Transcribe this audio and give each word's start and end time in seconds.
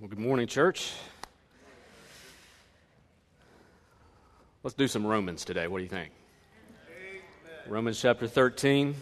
Well, 0.00 0.08
good 0.08 0.18
morning, 0.18 0.48
church. 0.48 0.92
Let's 4.64 4.74
do 4.74 4.88
some 4.88 5.06
Romans 5.06 5.44
today. 5.44 5.68
What 5.68 5.78
do 5.78 5.84
you 5.84 5.88
think? 5.88 6.10
Amen. 6.88 7.22
Romans 7.68 8.00
chapter 8.02 8.26
13, 8.26 8.96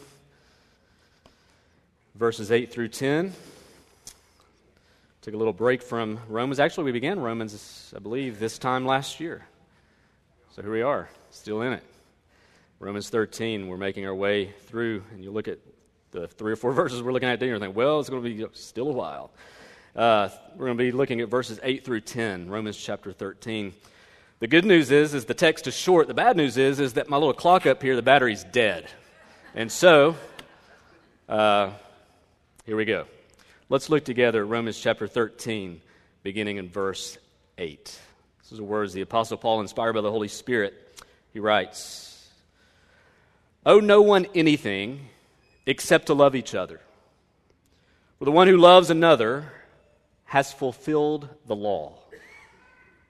verses 2.14 2.52
8 2.52 2.70
through 2.70 2.88
10. 2.88 3.32
Took 5.22 5.32
a 5.32 5.36
little 5.36 5.54
break 5.54 5.80
from 5.80 6.20
Romans. 6.28 6.60
Actually, 6.60 6.84
we 6.84 6.92
began 6.92 7.18
Romans, 7.18 7.94
I 7.96 7.98
believe, 7.98 8.38
this 8.38 8.58
time 8.58 8.84
last 8.84 9.18
year. 9.18 9.46
So 10.50 10.60
here 10.60 10.72
we 10.72 10.82
are, 10.82 11.08
still 11.30 11.62
in 11.62 11.72
it. 11.72 11.84
Romans 12.80 13.08
13, 13.08 13.66
we're 13.66 13.78
making 13.78 14.04
our 14.04 14.14
way 14.14 14.52
through, 14.66 15.02
and 15.12 15.24
you 15.24 15.30
look 15.30 15.48
at 15.48 15.58
the 16.10 16.28
three 16.28 16.52
or 16.52 16.56
four 16.56 16.72
verses 16.74 17.02
we're 17.02 17.12
looking 17.12 17.30
at 17.30 17.40
today, 17.40 17.50
and 17.50 17.58
you 17.58 17.66
think, 17.66 17.74
well, 17.74 17.98
it's 17.98 18.10
going 18.10 18.22
to 18.22 18.28
be 18.28 18.46
still 18.52 18.88
a 18.88 18.92
while. 18.92 19.30
Uh, 19.94 20.30
we're 20.56 20.66
going 20.66 20.78
to 20.78 20.84
be 20.84 20.90
looking 20.90 21.20
at 21.20 21.28
verses 21.28 21.60
8 21.62 21.84
through 21.84 22.00
10, 22.00 22.48
Romans 22.48 22.78
chapter 22.78 23.12
13. 23.12 23.74
The 24.38 24.46
good 24.46 24.64
news 24.64 24.90
is, 24.90 25.12
is 25.12 25.26
the 25.26 25.34
text 25.34 25.66
is 25.66 25.76
short. 25.76 26.08
The 26.08 26.14
bad 26.14 26.34
news 26.34 26.56
is, 26.56 26.80
is 26.80 26.94
that 26.94 27.10
my 27.10 27.18
little 27.18 27.34
clock 27.34 27.66
up 27.66 27.82
here, 27.82 27.94
the 27.94 28.00
battery's 28.00 28.42
dead. 28.42 28.88
And 29.54 29.70
so, 29.70 30.16
uh, 31.28 31.72
here 32.64 32.74
we 32.74 32.86
go. 32.86 33.04
Let's 33.68 33.90
look 33.90 34.02
together 34.02 34.40
at 34.40 34.48
Romans 34.48 34.80
chapter 34.80 35.06
13, 35.06 35.82
beginning 36.22 36.56
in 36.56 36.70
verse 36.70 37.18
8. 37.58 37.84
This 37.84 38.52
is 38.52 38.56
the 38.56 38.64
words 38.64 38.94
the 38.94 39.02
Apostle 39.02 39.36
Paul, 39.36 39.60
inspired 39.60 39.92
by 39.92 40.00
the 40.00 40.10
Holy 40.10 40.28
Spirit, 40.28 41.04
he 41.34 41.38
writes, 41.38 42.30
Owe 43.66 43.80
no 43.80 44.00
one 44.00 44.26
anything 44.34 45.08
except 45.66 46.06
to 46.06 46.14
love 46.14 46.34
each 46.34 46.54
other. 46.54 46.80
For 48.18 48.24
the 48.24 48.32
one 48.32 48.48
who 48.48 48.56
loves 48.56 48.88
another 48.88 49.52
has 50.32 50.50
fulfilled 50.50 51.28
the 51.46 51.54
law. 51.54 51.92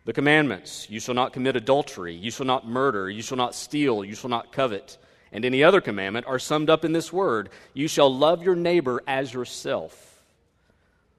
The 0.06 0.12
commandments 0.12 0.90
you 0.90 0.98
shall 0.98 1.15
not 1.15 1.32
commit 1.32 1.54
adultery, 1.54 2.16
you 2.16 2.32
shall 2.32 2.46
not 2.46 2.66
murder, 2.66 3.09
you 3.09 3.23
shall 3.23 3.37
not 3.37 3.54
steal, 3.54 4.04
you 4.04 4.16
shall 4.16 4.29
not 4.29 4.51
covet, 4.51 4.98
and 5.30 5.45
any 5.45 5.62
other 5.62 5.80
commandment 5.80 6.26
are 6.26 6.40
summed 6.40 6.68
up 6.68 6.84
in 6.84 6.92
this 6.92 7.12
word 7.12 7.51
you 7.74 7.87
shall 7.87 8.12
love 8.12 8.42
your 8.42 8.56
neighbor 8.56 9.04
as 9.06 9.32
yourself. 9.32 10.20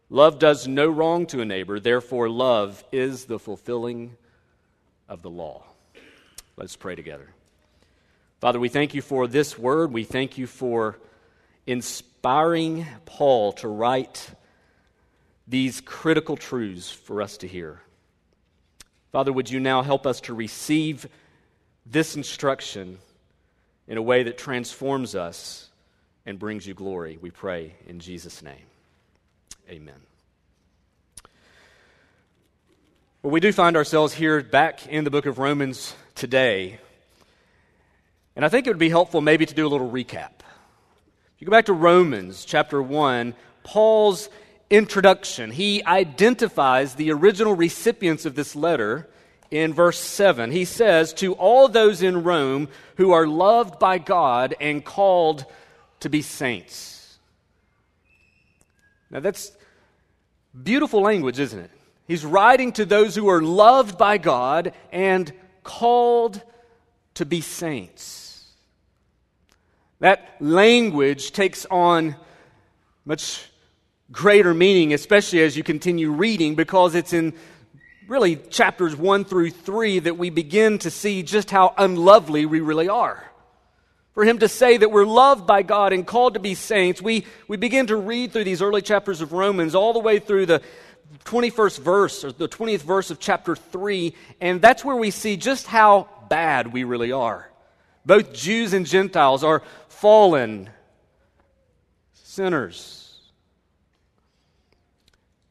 Love 0.10 0.40
does 0.40 0.68
no 0.68 0.90
wrong 0.90 1.26
to 1.28 1.40
a 1.40 1.46
neighbor, 1.46 1.80
therefore, 1.80 2.30
love 2.30 2.84
is 2.92 3.24
the 3.24 3.40
fulfilling 3.40 4.18
of 5.08 5.22
the 5.22 5.30
law. 5.30 5.64
Let's 6.58 6.76
pray 6.76 6.96
together. 6.96 7.30
Father, 8.42 8.60
we 8.60 8.68
thank 8.68 8.94
you 8.94 9.02
for 9.02 9.26
this 9.26 9.58
word. 9.58 9.94
We 9.94 10.04
thank 10.04 10.38
you 10.38 10.48
for 10.48 11.00
inspiring 11.66 12.86
Paul 13.06 13.54
to 13.54 13.70
write 13.70 14.30
these 15.48 15.82
critical 15.82 16.38
truths 16.38 16.92
for 16.92 17.22
us 17.22 17.38
to 17.38 17.48
hear. 17.48 17.82
Father, 19.12 19.32
would 19.32 19.50
you 19.50 19.60
now 19.60 19.82
help 19.82 20.08
us 20.08 20.22
to 20.22 20.34
receive 20.34 21.08
this 21.86 22.16
instruction 22.16 22.98
in 23.88 23.98
a 23.98 24.02
way 24.02 24.24
that 24.24 24.38
transforms 24.38 25.16
us 25.16 25.70
and 26.26 26.40
brings 26.40 26.66
you 26.66 26.74
glory? 26.74 27.18
We 27.22 27.30
pray 27.30 27.74
in 27.86 28.00
Jesus' 28.00 28.42
name. 28.42 28.66
Amen. 29.70 30.02
Well, 33.22 33.32
we 33.32 33.40
do 33.40 33.54
find 33.54 33.78
ourselves 33.78 34.14
here 34.14 34.42
back 34.42 34.88
in 34.88 35.04
the 35.04 35.12
book 35.12 35.26
of 35.26 35.40
Romans 35.40 35.96
today. 36.16 36.80
And 38.36 38.44
I 38.44 38.50
think 38.50 38.68
it 38.68 38.70
would 38.70 38.80
be 38.80 38.90
helpful 38.90 39.22
maybe 39.22 39.46
to 39.46 39.54
do 39.54 39.66
a 39.66 39.70
little 39.70 39.90
recap. 39.90 40.32
If 41.36 41.40
you 41.40 41.46
go 41.46 41.52
back 41.52 41.66
to 41.66 41.74
Romans 41.74 42.46
chapter 42.46 42.82
1, 42.82 43.34
Paul's 43.64 44.28
introduction, 44.74 45.52
he 45.52 45.84
identifies 45.86 46.96
the 46.96 47.12
original 47.12 47.54
recipients 47.54 48.26
of 48.26 48.34
this 48.34 48.56
letter 48.56 49.08
in 49.52 49.72
verse 49.72 50.00
7. 50.00 50.52
He 50.52 50.66
says, 50.66 51.14
To 51.14 51.34
all 51.34 51.68
those 51.68 52.02
in 52.02 52.24
Rome 52.24 52.68
who 52.98 53.12
are 53.12 53.28
loved 53.28 53.78
by 53.78 54.00
God 54.00 54.56
and 54.60 54.84
called 54.84 55.46
to 56.00 56.10
be 56.10 56.24
saints. 56.24 57.20
Now, 59.12 59.20
that's 59.20 59.52
beautiful 60.64 61.02
language, 61.02 61.40
isn't 61.40 61.60
it? 61.60 61.72
He's 62.08 62.26
writing 62.26 62.72
to 62.74 62.86
those 62.86 63.16
who 63.16 63.30
are 63.30 63.44
loved 63.44 64.00
by 64.00 64.18
God 64.18 64.74
and 64.92 65.32
called 65.64 66.42
to 67.14 67.26
be 67.26 67.42
saints. 67.42 68.50
That 70.00 70.36
language 70.40 71.32
takes 71.32 71.68
on 71.68 72.16
much 73.06 73.52
greater 74.14 74.54
meaning, 74.54 74.94
especially 74.94 75.42
as 75.42 75.58
you 75.58 75.64
continue 75.64 76.12
reading, 76.12 76.56
because 76.56 76.96
it's 76.96 77.12
in 77.12 77.34
really 78.08 78.36
chapters 78.36 78.96
1 78.96 79.26
through 79.26 79.50
3 79.50 80.00
that 80.00 80.18
we 80.18 80.30
begin 80.30 80.78
to 80.80 80.92
see 80.92 81.24
just 81.24 81.50
how 81.50 81.74
unlovely 81.78 82.46
we 82.46 82.62
really 82.62 82.88
are. 82.88 83.30
For 84.14 84.24
him 84.24 84.38
to 84.40 84.48
say 84.48 84.78
that 84.78 84.92
we're 84.92 85.06
loved 85.06 85.48
by 85.48 85.64
God 85.64 85.92
and 85.92 86.06
called 86.06 86.36
to 86.36 86.40
be 86.40 86.54
saints, 86.54 87.02
we, 87.02 87.26
we 87.48 87.58
begin 87.58 87.88
to 87.88 87.98
read 87.98 88.32
through 88.32 88.44
these 88.44 88.62
early 88.62 88.84
chapters 88.84 89.22
of 89.22 89.34
Romans 89.34 89.74
all 89.74 89.92
the 89.92 90.00
way 90.00 90.20
through 90.20 90.46
the 90.46 90.62
21st 91.26 91.80
verse 91.80 92.24
or 92.24 92.32
the 92.32 92.48
20th 92.48 92.82
verse 92.82 93.10
of 93.10 93.20
chapter 93.20 93.56
3, 93.56 94.14
and 94.40 94.62
that's 94.62 94.86
where 94.86 94.96
we 94.96 95.10
see 95.10 95.36
just 95.36 95.66
how 95.66 96.08
bad 96.30 96.72
we 96.72 96.84
really 96.84 97.12
are. 97.12 97.50
Both 98.06 98.34
Jews 98.34 98.74
and 98.74 98.86
Gentiles 98.86 99.44
are 99.44 99.64
fallen 99.88 100.70
sinners 102.14 103.03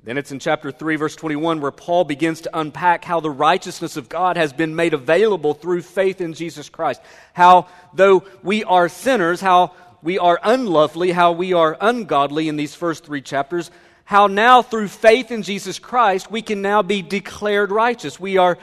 then 0.04 0.18
it's 0.18 0.32
in 0.32 0.40
chapter 0.40 0.72
3, 0.72 0.96
verse 0.96 1.14
21, 1.14 1.60
where 1.60 1.70
Paul 1.70 2.02
begins 2.02 2.40
to 2.40 2.58
unpack 2.58 3.04
how 3.04 3.20
the 3.20 3.30
righteousness 3.30 3.96
of 3.96 4.08
God 4.08 4.36
has 4.36 4.52
been 4.52 4.74
made 4.74 4.94
available 4.94 5.54
through 5.54 5.82
faith 5.82 6.20
in 6.20 6.34
Jesus 6.34 6.68
Christ. 6.68 7.00
How, 7.34 7.68
though 7.94 8.24
we 8.42 8.64
are 8.64 8.88
sinners, 8.88 9.40
how 9.40 9.74
we 10.02 10.18
are 10.18 10.40
unlovely, 10.42 11.12
how 11.12 11.32
we 11.32 11.52
are 11.52 11.76
ungodly 11.80 12.48
in 12.48 12.56
these 12.56 12.74
first 12.74 13.04
three 13.04 13.22
chapters, 13.22 13.70
how 14.04 14.26
now 14.26 14.60
through 14.60 14.88
faith 14.88 15.30
in 15.30 15.44
Jesus 15.44 15.78
Christ 15.78 16.30
we 16.30 16.42
can 16.42 16.62
now 16.62 16.82
be 16.82 17.00
declared 17.00 17.70
righteous. 17.70 18.18
We 18.18 18.38
are 18.38 18.58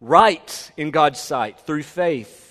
right 0.00 0.72
in 0.76 0.90
God's 0.90 1.20
sight 1.20 1.60
through 1.60 1.84
faith. 1.84 2.47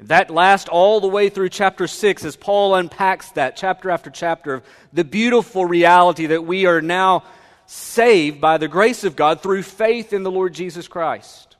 That 0.00 0.30
lasts 0.30 0.68
all 0.68 1.00
the 1.00 1.08
way 1.08 1.28
through 1.28 1.50
chapter 1.50 1.86
6 1.86 2.24
as 2.24 2.36
Paul 2.36 2.74
unpacks 2.74 3.30
that 3.32 3.56
chapter 3.56 3.90
after 3.90 4.10
chapter 4.10 4.54
of 4.54 4.64
the 4.92 5.04
beautiful 5.04 5.64
reality 5.64 6.26
that 6.26 6.44
we 6.44 6.66
are 6.66 6.82
now 6.82 7.24
saved 7.66 8.40
by 8.40 8.58
the 8.58 8.68
grace 8.68 9.04
of 9.04 9.16
God 9.16 9.40
through 9.40 9.62
faith 9.62 10.12
in 10.12 10.22
the 10.22 10.30
Lord 10.30 10.52
Jesus 10.52 10.88
Christ. 10.88 11.56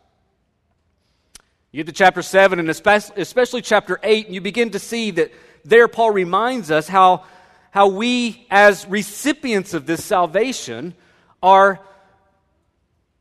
You 1.70 1.78
get 1.78 1.86
to 1.86 1.92
chapter 1.92 2.22
7 2.22 2.58
and 2.58 2.68
especially 2.68 3.62
chapter 3.62 3.98
8, 4.02 4.26
and 4.26 4.34
you 4.34 4.40
begin 4.40 4.70
to 4.70 4.78
see 4.78 5.10
that 5.12 5.32
there 5.64 5.88
Paul 5.88 6.10
reminds 6.10 6.70
us 6.70 6.86
how, 6.86 7.24
how 7.70 7.88
we, 7.88 8.46
as 8.50 8.86
recipients 8.86 9.74
of 9.74 9.86
this 9.86 10.04
salvation, 10.04 10.94
are 11.42 11.80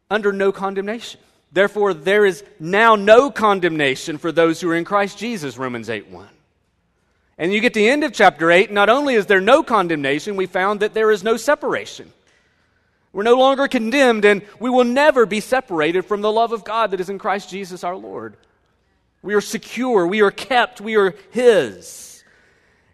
under 0.09 0.33
no 0.33 0.51
condemnation. 0.51 1.19
Therefore, 1.53 1.93
there 1.93 2.25
is 2.25 2.43
now 2.59 2.95
no 2.95 3.29
condemnation 3.29 4.17
for 4.17 4.31
those 4.31 4.59
who 4.59 4.69
are 4.71 4.75
in 4.75 4.85
Christ 4.85 5.19
Jesus, 5.19 5.57
Romans 5.57 5.87
8 5.89 6.09
1. 6.09 6.27
And 7.37 7.53
you 7.53 7.61
get 7.61 7.73
to 7.75 7.79
the 7.79 7.89
end 7.89 8.03
of 8.03 8.11
chapter 8.11 8.51
8, 8.51 8.71
not 8.71 8.89
only 8.89 9.13
is 9.13 9.27
there 9.27 9.41
no 9.41 9.63
condemnation, 9.63 10.35
we 10.35 10.47
found 10.47 10.79
that 10.79 10.93
there 10.93 11.11
is 11.11 11.23
no 11.23 11.37
separation. 11.37 12.11
We're 13.11 13.23
no 13.23 13.37
longer 13.37 13.67
condemned, 13.67 14.25
and 14.25 14.41
we 14.59 14.71
will 14.71 14.83
never 14.83 15.27
be 15.27 15.39
separated 15.39 16.05
from 16.05 16.21
the 16.21 16.31
love 16.31 16.51
of 16.51 16.63
God 16.63 16.91
that 16.91 16.99
is 16.99 17.09
in 17.09 17.19
Christ 17.19 17.49
Jesus 17.49 17.83
our 17.83 17.95
Lord. 17.95 18.35
We 19.21 19.35
are 19.35 19.41
secure, 19.41 20.07
we 20.07 20.21
are 20.21 20.31
kept, 20.31 20.81
we 20.81 20.95
are 20.95 21.15
His. 21.31 22.12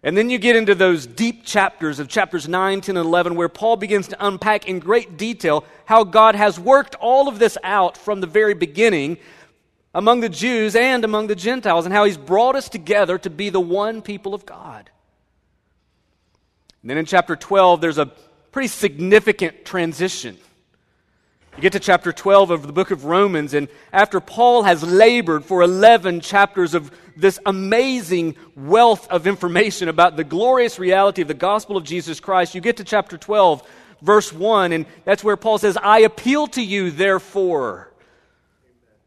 And 0.02 0.16
then 0.16 0.30
you 0.30 0.38
get 0.38 0.56
into 0.56 0.74
those 0.74 1.06
deep 1.06 1.44
chapters 1.44 1.98
of 1.98 2.08
chapters 2.08 2.48
9, 2.48 2.80
10, 2.80 2.96
and 2.96 3.06
11, 3.06 3.34
where 3.34 3.50
Paul 3.50 3.76
begins 3.76 4.08
to 4.08 4.26
unpack 4.26 4.66
in 4.66 4.78
great 4.78 5.18
detail 5.18 5.64
how 5.84 6.04
God 6.04 6.34
has 6.34 6.58
worked 6.58 6.94
all 6.94 7.28
of 7.28 7.38
this 7.38 7.58
out 7.62 7.98
from 7.98 8.20
the 8.20 8.26
very 8.26 8.54
beginning 8.54 9.18
among 9.94 10.20
the 10.20 10.28
Jews 10.28 10.74
and 10.74 11.04
among 11.04 11.26
the 11.26 11.34
Gentiles, 11.34 11.84
and 11.84 11.92
how 11.92 12.04
he's 12.04 12.16
brought 12.16 12.56
us 12.56 12.68
together 12.68 13.18
to 13.18 13.28
be 13.28 13.50
the 13.50 13.60
one 13.60 14.00
people 14.00 14.34
of 14.34 14.46
God. 14.46 14.88
And 16.82 16.90
then 16.90 16.96
in 16.96 17.04
chapter 17.04 17.36
12, 17.36 17.80
there's 17.80 17.98
a 17.98 18.06
pretty 18.52 18.68
significant 18.68 19.64
transition. 19.64 20.38
You 21.56 21.62
get 21.62 21.72
to 21.72 21.80
chapter 21.80 22.12
12 22.12 22.50
of 22.52 22.66
the 22.66 22.72
book 22.72 22.90
of 22.90 23.04
Romans, 23.04 23.52
and 23.52 23.68
after 23.92 24.20
Paul 24.20 24.62
has 24.62 24.82
labored 24.82 25.44
for 25.44 25.60
11 25.62 26.20
chapters 26.20 26.72
of 26.72 26.90
this 27.20 27.38
amazing 27.46 28.36
wealth 28.56 29.08
of 29.08 29.26
information 29.26 29.88
about 29.88 30.16
the 30.16 30.24
glorious 30.24 30.78
reality 30.78 31.22
of 31.22 31.28
the 31.28 31.34
gospel 31.34 31.76
of 31.76 31.84
Jesus 31.84 32.20
Christ, 32.20 32.54
you 32.54 32.60
get 32.60 32.78
to 32.78 32.84
chapter 32.84 33.18
12, 33.18 33.62
verse 34.02 34.32
1, 34.32 34.72
and 34.72 34.86
that's 35.04 35.24
where 35.24 35.36
Paul 35.36 35.58
says, 35.58 35.76
I 35.76 36.00
appeal 36.00 36.46
to 36.48 36.62
you, 36.62 36.90
therefore, 36.90 37.92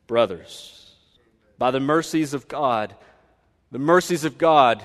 brothers, 0.07 0.92
by 1.57 1.71
the 1.71 1.80
mercies 1.80 2.33
of 2.33 2.48
God, 2.48 2.95
the 3.71 3.80
mercies 3.80 4.24
of 4.24 4.38
God 4.38 4.83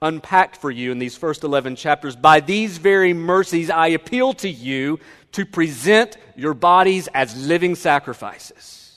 unpacked 0.00 0.56
for 0.56 0.70
you 0.70 0.92
in 0.92 0.98
these 0.98 1.16
first 1.16 1.44
11 1.44 1.76
chapters. 1.76 2.14
By 2.14 2.40
these 2.40 2.78
very 2.78 3.12
mercies, 3.12 3.70
I 3.70 3.88
appeal 3.88 4.32
to 4.34 4.48
you 4.48 5.00
to 5.32 5.44
present 5.44 6.16
your 6.36 6.54
bodies 6.54 7.08
as 7.14 7.46
living 7.46 7.74
sacrifices. 7.74 8.87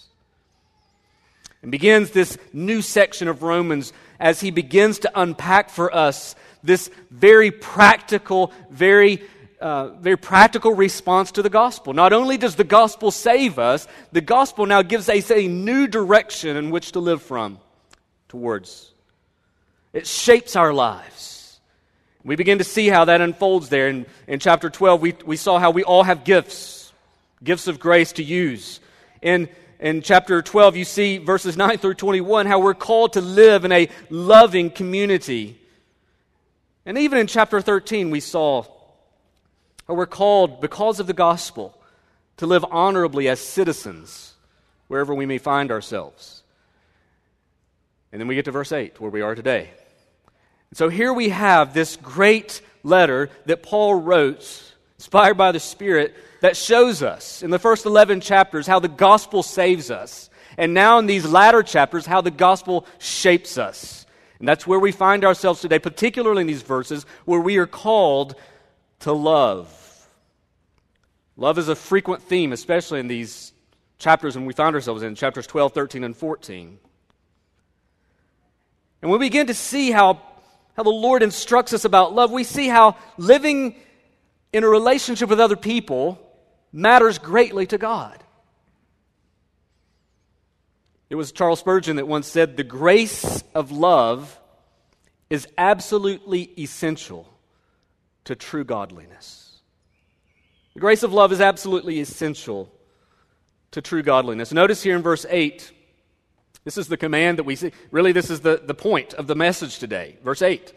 And 1.61 1.71
begins 1.71 2.11
this 2.11 2.37
new 2.53 2.81
section 2.81 3.27
of 3.27 3.43
Romans 3.43 3.93
as 4.19 4.41
he 4.41 4.51
begins 4.51 4.99
to 4.99 5.11
unpack 5.19 5.69
for 5.69 5.93
us 5.93 6.35
this 6.63 6.89
very 7.09 7.51
practical, 7.51 8.51
very 8.69 9.21
uh, 9.61 9.89
very 9.89 10.17
practical 10.17 10.73
response 10.73 11.33
to 11.33 11.43
the 11.43 11.49
gospel. 11.49 11.93
Not 11.93 12.13
only 12.13 12.35
does 12.35 12.55
the 12.55 12.63
gospel 12.63 13.11
save 13.11 13.59
us, 13.59 13.87
the 14.11 14.19
gospel 14.19 14.65
now 14.65 14.81
gives 14.81 15.07
us 15.07 15.29
a 15.29 15.47
new 15.47 15.87
direction 15.87 16.57
in 16.57 16.71
which 16.71 16.93
to 16.93 16.99
live 16.99 17.21
from, 17.21 17.59
towards. 18.27 18.91
It 19.93 20.07
shapes 20.07 20.55
our 20.55 20.73
lives. 20.73 21.59
We 22.23 22.35
begin 22.35 22.57
to 22.57 22.63
see 22.63 22.87
how 22.87 23.05
that 23.05 23.21
unfolds 23.21 23.69
there. 23.69 23.87
In, 23.87 24.07
in 24.27 24.39
chapter 24.39 24.69
12, 24.69 25.01
we, 25.01 25.15
we 25.25 25.37
saw 25.37 25.59
how 25.59 25.69
we 25.69 25.83
all 25.83 26.03
have 26.03 26.23
gifts, 26.23 26.91
gifts 27.43 27.67
of 27.67 27.79
grace 27.79 28.13
to 28.13 28.23
use. 28.23 28.79
In, 29.21 29.47
in 29.81 30.03
chapter 30.03 30.43
12, 30.43 30.75
you 30.77 30.85
see 30.85 31.17
verses 31.17 31.57
9 31.57 31.79
through 31.79 31.95
21, 31.95 32.45
how 32.45 32.59
we're 32.59 32.75
called 32.75 33.13
to 33.13 33.21
live 33.21 33.65
in 33.65 33.71
a 33.71 33.89
loving 34.11 34.69
community. 34.69 35.59
And 36.85 36.99
even 36.99 37.17
in 37.17 37.25
chapter 37.25 37.59
13, 37.61 38.11
we 38.11 38.19
saw 38.19 38.63
how 39.87 39.95
we're 39.95 40.05
called, 40.05 40.61
because 40.61 40.99
of 40.99 41.07
the 41.07 41.13
gospel, 41.13 41.75
to 42.37 42.45
live 42.45 42.63
honorably 42.69 43.27
as 43.27 43.39
citizens 43.39 44.35
wherever 44.87 45.15
we 45.15 45.25
may 45.25 45.39
find 45.39 45.71
ourselves. 45.71 46.43
And 48.11 48.21
then 48.21 48.27
we 48.27 48.35
get 48.35 48.45
to 48.45 48.51
verse 48.51 48.71
8, 48.71 49.01
where 49.01 49.09
we 49.09 49.21
are 49.21 49.33
today. 49.33 49.71
And 50.69 50.77
so 50.77 50.89
here 50.89 51.11
we 51.11 51.29
have 51.29 51.73
this 51.73 51.97
great 51.97 52.61
letter 52.83 53.29
that 53.45 53.63
Paul 53.63 53.95
wrote, 53.95 54.70
inspired 55.01 55.35
by 55.35 55.51
the 55.51 55.59
Spirit, 55.59 56.15
that 56.41 56.55
shows 56.55 57.01
us 57.01 57.41
in 57.41 57.49
the 57.49 57.57
first 57.57 57.87
11 57.87 58.21
chapters 58.21 58.67
how 58.67 58.79
the 58.79 58.87
gospel 58.87 59.41
saves 59.41 59.89
us. 59.89 60.29
And 60.59 60.75
now 60.75 60.99
in 60.99 61.07
these 61.07 61.25
latter 61.25 61.63
chapters, 61.63 62.05
how 62.05 62.21
the 62.21 62.29
gospel 62.29 62.85
shapes 62.99 63.57
us. 63.57 64.05
And 64.37 64.47
that's 64.47 64.67
where 64.67 64.77
we 64.77 64.91
find 64.91 65.25
ourselves 65.25 65.59
today, 65.59 65.79
particularly 65.79 66.41
in 66.41 66.47
these 66.47 66.61
verses, 66.61 67.07
where 67.25 67.39
we 67.39 67.57
are 67.57 67.65
called 67.65 68.35
to 68.99 69.11
love. 69.11 69.75
Love 71.35 71.57
is 71.57 71.67
a 71.67 71.75
frequent 71.75 72.21
theme, 72.21 72.53
especially 72.53 72.99
in 72.99 73.07
these 73.07 73.53
chapters 73.97 74.35
when 74.35 74.45
we 74.45 74.53
find 74.53 74.75
ourselves 74.75 75.01
in 75.01 75.15
chapters 75.15 75.47
12, 75.47 75.73
13, 75.73 76.03
and 76.03 76.15
14. 76.15 76.77
And 79.01 79.09
when 79.09 79.19
we 79.19 79.25
begin 79.25 79.47
to 79.47 79.55
see 79.55 79.89
how, 79.89 80.21
how 80.77 80.83
the 80.83 80.91
Lord 80.91 81.23
instructs 81.23 81.73
us 81.73 81.85
about 81.85 82.13
love, 82.13 82.31
we 82.31 82.43
see 82.43 82.67
how 82.67 82.97
living 83.17 83.77
in 84.53 84.63
a 84.63 84.69
relationship 84.69 85.29
with 85.29 85.39
other 85.39 85.55
people 85.55 86.19
matters 86.71 87.17
greatly 87.17 87.65
to 87.67 87.77
God. 87.77 88.23
It 91.09 91.15
was 91.15 91.31
Charles 91.31 91.59
Spurgeon 91.59 91.97
that 91.97 92.07
once 92.07 92.27
said, 92.27 92.55
The 92.55 92.63
grace 92.63 93.43
of 93.53 93.71
love 93.71 94.39
is 95.29 95.47
absolutely 95.57 96.51
essential 96.57 97.27
to 98.25 98.35
true 98.35 98.63
godliness. 98.63 99.59
The 100.73 100.79
grace 100.79 101.03
of 101.03 101.11
love 101.11 101.31
is 101.31 101.41
absolutely 101.41 101.99
essential 101.99 102.71
to 103.71 103.81
true 103.81 104.03
godliness. 104.03 104.53
Notice 104.53 104.83
here 104.83 104.95
in 104.95 105.01
verse 105.01 105.25
8, 105.29 105.71
this 106.63 106.77
is 106.77 106.87
the 106.87 106.97
command 106.97 107.39
that 107.39 107.43
we 107.43 107.55
see. 107.55 107.71
Really, 107.89 108.11
this 108.11 108.29
is 108.29 108.41
the, 108.41 108.61
the 108.63 108.73
point 108.73 109.13
of 109.13 109.27
the 109.27 109.35
message 109.35 109.79
today. 109.79 110.17
Verse 110.23 110.41
8 110.41 110.73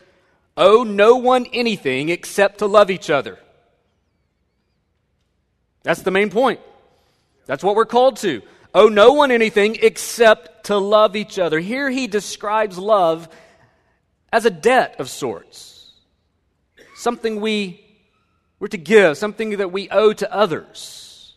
Owe 0.57 0.83
no 0.83 1.17
one 1.17 1.47
anything 1.53 2.09
except 2.09 2.59
to 2.59 2.67
love 2.67 2.91
each 2.91 3.11
other. 3.11 3.39
That's 5.85 6.03
the 6.03 6.11
main 6.11 6.31
point. 6.31 6.61
That's 7.47 7.63
what 7.63 7.77
we're 7.77 7.85
called 7.85 8.17
to. 8.19 8.43
Owe 8.75 8.89
no 8.89 9.13
one 9.13 9.31
anything 9.31 9.77
except 9.81 10.67
to 10.67 10.79
love 10.79 11.15
each 11.15 11.39
other. 11.39 11.61
Here 11.61 11.89
he 11.89 12.09
describes 12.09 12.77
love 12.77 13.29
as 14.33 14.47
a 14.47 14.51
debt 14.51 14.97
of 14.99 15.09
sorts, 15.09 15.93
something 16.97 17.41
we 17.41 17.81
we're 18.59 18.69
to 18.69 18.79
give, 18.79 19.17
something 19.17 19.59
that 19.59 19.71
we 19.71 19.89
owe 19.91 20.13
to 20.13 20.33
others. 20.35 21.35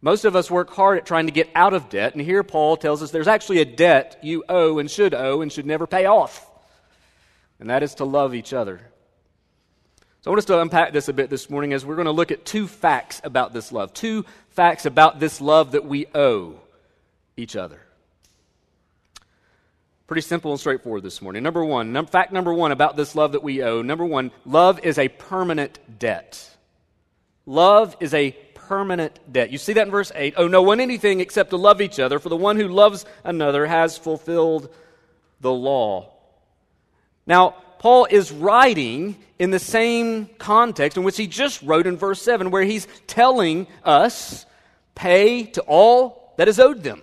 Most 0.00 0.24
of 0.24 0.36
us 0.36 0.50
work 0.50 0.70
hard 0.70 0.96
at 0.96 1.06
trying 1.06 1.26
to 1.26 1.32
get 1.32 1.50
out 1.54 1.74
of 1.74 1.88
debt, 1.88 2.14
and 2.14 2.22
here 2.22 2.44
Paul 2.44 2.76
tells 2.76 3.02
us 3.02 3.10
there's 3.10 3.26
actually 3.28 3.60
a 3.60 3.64
debt 3.64 4.20
you 4.22 4.44
owe 4.48 4.78
and 4.78 4.90
should 4.90 5.12
owe 5.12 5.40
and 5.40 5.52
should 5.52 5.66
never 5.66 5.86
pay 5.86 6.06
off, 6.06 6.48
and 7.58 7.68
that 7.68 7.82
is 7.82 7.96
to 7.96 8.04
love 8.04 8.34
each 8.34 8.52
other. 8.52 8.80
So 10.20 10.30
I 10.30 10.32
want 10.32 10.38
us 10.38 10.44
to 10.46 10.60
unpack 10.60 10.92
this 10.92 11.08
a 11.08 11.12
bit 11.12 11.30
this 11.30 11.48
morning 11.48 11.72
as 11.72 11.86
we're 11.86 11.94
going 11.94 12.06
to 12.06 12.12
look 12.12 12.32
at 12.32 12.44
two 12.44 12.66
facts 12.66 13.20
about 13.22 13.52
this 13.52 13.70
love, 13.70 13.94
two 13.94 14.24
facts 14.50 14.84
about 14.84 15.20
this 15.20 15.40
love 15.40 15.72
that 15.72 15.84
we 15.84 16.06
owe 16.12 16.56
each 17.36 17.54
other. 17.54 17.80
Pretty 20.08 20.22
simple 20.22 20.50
and 20.50 20.58
straightforward 20.58 21.04
this 21.04 21.22
morning. 21.22 21.44
Number 21.44 21.64
one, 21.64 21.92
num- 21.92 22.06
fact 22.06 22.32
number 22.32 22.52
one 22.52 22.72
about 22.72 22.96
this 22.96 23.14
love 23.14 23.32
that 23.32 23.44
we 23.44 23.62
owe. 23.62 23.80
Number 23.82 24.04
one, 24.04 24.32
love 24.44 24.80
is 24.82 24.98
a 24.98 25.08
permanent 25.08 25.78
debt. 26.00 26.50
Love 27.46 27.96
is 28.00 28.12
a 28.12 28.32
permanent 28.54 29.20
debt. 29.30 29.50
You 29.50 29.58
see 29.58 29.74
that 29.74 29.86
in 29.86 29.90
verse 29.90 30.10
8. 30.14 30.34
Oh, 30.36 30.48
no 30.48 30.62
one 30.62 30.80
anything 30.80 31.20
except 31.20 31.50
to 31.50 31.56
love 31.56 31.80
each 31.80 32.00
other, 32.00 32.18
for 32.18 32.28
the 32.28 32.36
one 32.36 32.56
who 32.56 32.66
loves 32.66 33.06
another 33.22 33.66
has 33.66 33.96
fulfilled 33.96 34.68
the 35.40 35.52
law. 35.52 36.10
Now, 37.26 37.54
Paul 37.78 38.06
is 38.10 38.32
writing 38.32 39.16
in 39.38 39.50
the 39.50 39.58
same 39.58 40.26
context 40.38 40.96
in 40.96 41.04
which 41.04 41.16
he 41.16 41.26
just 41.26 41.62
wrote 41.62 41.86
in 41.86 41.96
verse 41.96 42.20
7, 42.22 42.50
where 42.50 42.64
he's 42.64 42.88
telling 43.06 43.66
us, 43.84 44.46
pay 44.94 45.44
to 45.44 45.62
all 45.62 46.34
that 46.36 46.48
is 46.48 46.58
owed 46.58 46.82
them. 46.82 47.02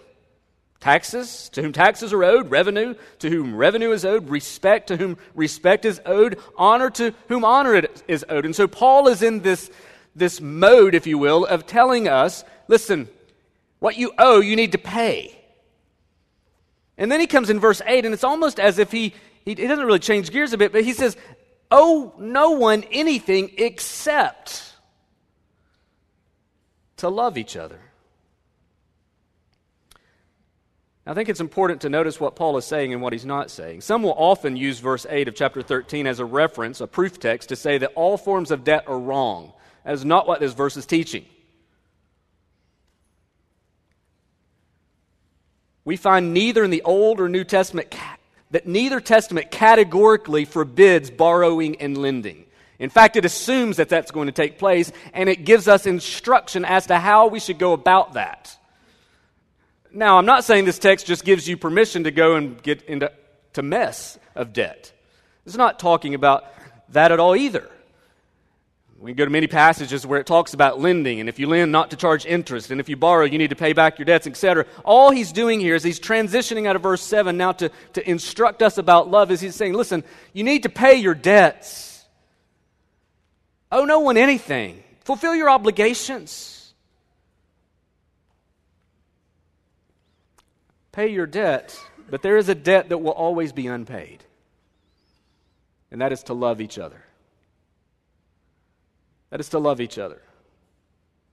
Taxes, 0.80 1.50
to 1.50 1.62
whom 1.62 1.72
taxes 1.72 2.14
are 2.14 2.24
owed, 2.24 2.52
revenue, 2.52 2.94
to 3.20 3.30
whom 3.30 3.56
revenue 3.56 3.92
is 3.92 4.06
owed, 4.06 4.30
respect, 4.30 4.88
to 4.88 4.98
whom 4.98 5.18
respect 5.34 5.86
is 5.86 6.00
owed, 6.06 6.38
honor, 6.58 6.90
to 6.92 7.14
whom 7.28 7.44
honor 7.44 7.82
is 8.08 8.26
owed. 8.30 8.46
And 8.46 8.56
so 8.56 8.68
Paul 8.68 9.08
is 9.08 9.24
in 9.24 9.40
this, 9.40 9.72
this 10.16 10.40
mode, 10.40 10.94
if 10.94 11.08
you 11.08 11.18
will, 11.18 11.46
of 11.46 11.66
telling 11.66 12.08
us 12.08 12.44
listen, 12.68 13.08
what 13.80 13.98
you 13.98 14.12
owe, 14.18 14.42
you 14.42 14.56
need 14.56 14.72
to 14.74 14.78
pay. 14.78 15.38
And 16.98 17.12
then 17.12 17.20
he 17.20 17.28
comes 17.28 17.50
in 17.50 17.60
verse 17.60 17.82
8, 17.86 18.06
and 18.06 18.14
it's 18.14 18.24
almost 18.24 18.60
as 18.60 18.80
if 18.80 18.92
he, 18.92 19.14
he, 19.46 19.54
he 19.54 19.68
doesn't 19.68 19.86
really 19.86 20.00
change 20.00 20.32
gears 20.32 20.54
a 20.54 20.58
bit, 20.58 20.72
but 20.72 20.84
he 20.84 20.94
says, 20.94 21.16
Owe 21.72 22.14
no 22.18 22.52
one 22.52 22.84
anything 22.92 23.52
except 23.58 24.74
to 26.98 27.10
love 27.10 27.38
each 27.38 27.56
other. 27.56 27.80
I 31.08 31.14
think 31.14 31.30
it's 31.30 31.40
important 31.40 31.82
to 31.82 31.90
notice 31.90 32.20
what 32.20 32.36
Paul 32.36 32.58
is 32.58 32.66
saying 32.66 32.92
and 32.92 33.02
what 33.02 33.14
he's 33.14 33.26
not 33.26 33.52
saying. 33.52 33.82
Some 33.82 34.02
will 34.02 34.16
often 34.18 34.58
use 34.58 34.80
verse 34.80 35.06
8 35.08 35.28
of 35.28 35.36
chapter 35.36 35.62
13 35.62 36.08
as 36.08 36.20
a 36.20 36.26
reference, 36.26 36.82
a 36.82 36.88
proof 36.88 37.20
text, 37.20 37.50
to 37.50 37.56
say 37.56 37.78
that 37.78 37.92
all 37.94 38.18
forms 38.18 38.50
of 38.50 38.64
debt 38.64 38.86
are 38.88 38.98
wrong. 38.98 39.54
That 39.84 39.94
is 39.94 40.04
not 40.04 40.28
what 40.28 40.40
this 40.40 40.54
verse 40.54 40.76
is 40.78 40.88
teaching. 40.88 41.26
We 45.84 45.96
find 45.96 46.34
neither 46.34 46.64
in 46.64 46.72
the 46.72 46.82
Old 46.82 47.20
or 47.20 47.30
New 47.30 47.44
Testament 47.44 47.92
that 48.56 48.66
neither 48.66 49.02
testament 49.02 49.52
categorically 49.52 50.46
forbids 50.46 51.12
borrowing 51.12 51.76
and 51.82 51.98
lending. 51.98 52.46
In 52.80 52.90
fact, 52.90 53.18
it 53.18 53.26
assumes 53.26 53.76
that 53.76 53.90
that's 53.90 54.12
going 54.12 54.28
to 54.28 54.32
take 54.32 54.58
place, 54.58 54.94
and 55.14 55.28
it 55.28 55.44
gives 55.44 55.68
us 55.68 55.86
instruction 55.86 56.64
as 56.64 56.88
to 56.88 56.98
how 56.98 57.28
we 57.28 57.42
should 57.42 57.60
go 57.60 57.74
about 57.74 58.14
that. 58.14 58.58
Now, 59.92 60.18
I'm 60.18 60.26
not 60.26 60.46
saying 60.46 60.64
this 60.64 60.80
text 60.80 61.06
just 61.06 61.26
gives 61.26 61.50
you 61.50 61.58
permission 61.58 62.06
to 62.06 62.12
go 62.12 62.38
and 62.38 62.64
get 62.64 62.84
into 62.84 63.12
to 63.52 63.62
mess 63.62 64.18
of 64.36 64.54
debt. 64.54 64.94
It's 65.46 65.58
not 65.58 65.78
talking 65.78 66.16
about 66.16 66.46
that 66.94 67.12
at 67.12 67.20
all 67.20 67.36
either. 67.36 67.70
We 68.98 69.14
go 69.14 69.26
to 69.26 69.32
many 69.32 69.48
passages 69.48 70.08
where 70.08 70.20
it 70.20 70.26
talks 70.26 70.54
about 70.54 70.80
lending, 70.80 71.20
and 71.20 71.28
if 71.28 71.38
you 71.38 71.48
lend, 71.48 71.72
not 71.72 71.92
to 71.92 71.98
charge 71.98 72.26
interest, 72.26 72.72
and 72.72 72.80
if 72.80 72.88
you 72.88 72.96
borrow, 72.96 73.26
you 73.26 73.38
need 73.38 73.50
to 73.50 73.56
pay 73.56 73.74
back 73.74 74.00
your 74.00 74.06
debts, 74.06 74.26
etc. 74.26 74.66
All 74.86 75.12
he's 75.12 75.34
doing 75.34 75.60
here 75.60 75.76
is 75.76 75.84
he's 75.84 76.00
transitioning 76.00 76.66
out 76.66 76.78
of 76.78 76.82
verse 76.82 77.02
7 77.02 77.36
now 77.36 77.52
to, 77.54 77.70
to 77.94 78.10
instruct 78.10 78.62
us 78.62 78.78
about 78.78 79.10
love, 79.12 79.32
is 79.32 79.42
he's 79.42 79.56
saying, 79.56 79.74
listen, 79.74 80.04
you 80.32 80.44
need 80.44 80.64
to 80.64 80.70
pay 80.70 80.96
your 80.96 81.14
debts. 81.14 82.06
Owe 83.72 83.84
no 83.84 84.00
one 84.00 84.16
anything. 84.16 84.82
Fulfill 85.02 85.36
your 85.36 85.50
obligations. 85.50 86.74
Pay 90.94 91.10
your 91.10 91.28
debt, 91.28 91.78
but 92.10 92.22
there 92.22 92.38
is 92.38 92.48
a 92.48 92.56
debt 92.56 92.90
that 92.90 93.00
will 93.00 93.12
always 93.12 93.52
be 93.52 93.68
unpaid, 93.68 94.24
and 95.92 96.00
that 96.00 96.14
is 96.14 96.24
to 96.24 96.34
love 96.34 96.62
each 96.62 96.80
other. 96.80 97.05
That 99.30 99.40
is 99.40 99.50
to 99.50 99.60
love 99.60 99.82
each 99.82 99.98
other. 99.98 100.22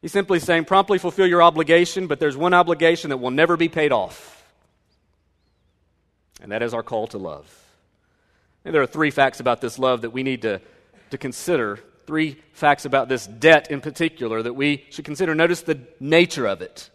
He's 0.00 0.12
simply 0.12 0.40
saying, 0.40 0.64
promptly 0.64 0.98
fulfill 0.98 1.26
your 1.26 1.42
obligation, 1.42 2.08
but 2.08 2.18
there's 2.18 2.36
one 2.36 2.54
obligation 2.54 3.10
that 3.10 3.18
will 3.18 3.30
never 3.30 3.56
be 3.56 3.68
paid 3.68 3.92
off, 3.92 4.44
and 6.40 6.50
that 6.50 6.62
is 6.62 6.74
our 6.74 6.82
call 6.82 7.06
to 7.08 7.18
love. 7.18 7.48
And 8.64 8.74
there 8.74 8.82
are 8.82 8.86
three 8.86 9.10
facts 9.10 9.38
about 9.38 9.60
this 9.60 9.78
love 9.78 10.02
that 10.02 10.10
we 10.10 10.22
need 10.22 10.42
to, 10.42 10.60
to 11.10 11.18
consider 11.18 11.78
three 12.06 12.36
facts 12.52 12.84
about 12.84 13.08
this 13.08 13.26
debt 13.26 13.70
in 13.70 13.80
particular 13.80 14.42
that 14.42 14.54
we 14.54 14.84
should 14.90 15.04
consider. 15.04 15.34
Notice 15.34 15.62
the 15.62 15.80
nature 16.00 16.46
of 16.46 16.62
it. 16.62 16.90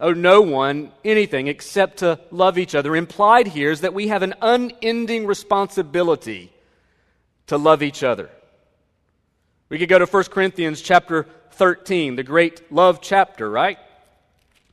Owe 0.00 0.12
no 0.12 0.40
one 0.40 0.92
anything 1.04 1.48
except 1.48 1.98
to 1.98 2.20
love 2.30 2.56
each 2.56 2.74
other. 2.74 2.94
Implied 2.94 3.48
here 3.48 3.70
is 3.70 3.80
that 3.82 3.94
we 3.94 4.08
have 4.08 4.22
an 4.22 4.34
unending 4.40 5.26
responsibility 5.26 6.52
to 7.48 7.58
love 7.58 7.82
each 7.82 8.02
other. 8.02 8.30
We 9.68 9.78
could 9.78 9.88
go 9.88 9.98
to 9.98 10.06
1 10.06 10.24
Corinthians 10.24 10.80
chapter 10.80 11.26
13, 11.52 12.16
the 12.16 12.22
great 12.22 12.72
love 12.72 13.00
chapter, 13.02 13.50
right? 13.50 13.78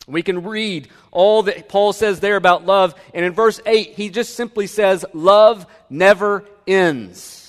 We 0.08 0.22
can 0.22 0.44
read 0.44 0.88
all 1.12 1.44
that 1.44 1.68
Paul 1.68 1.92
says 1.94 2.20
there 2.20 2.36
about 2.36 2.66
love, 2.66 2.94
and 3.14 3.26
in 3.26 3.34
verse 3.34 3.60
8, 3.66 3.94
he 3.94 4.10
just 4.10 4.36
simply 4.36 4.68
says, 4.68 5.04
Love 5.14 5.66
never 5.90 6.46
ends. 6.68 7.42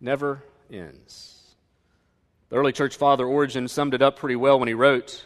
Never 0.00 0.42
ends. 0.70 1.42
The 2.48 2.56
early 2.56 2.72
church 2.72 2.96
father 2.96 3.26
Origen 3.26 3.68
summed 3.68 3.94
it 3.94 4.02
up 4.02 4.16
pretty 4.16 4.36
well 4.36 4.58
when 4.58 4.68
he 4.68 4.74
wrote, 4.74 5.24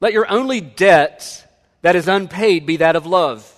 Let 0.00 0.12
your 0.12 0.30
only 0.30 0.60
debt 0.60 1.42
that 1.82 1.96
is 1.96 2.08
unpaid 2.08 2.66
be 2.66 2.76
that 2.78 2.96
of 2.96 3.06
love, 3.06 3.55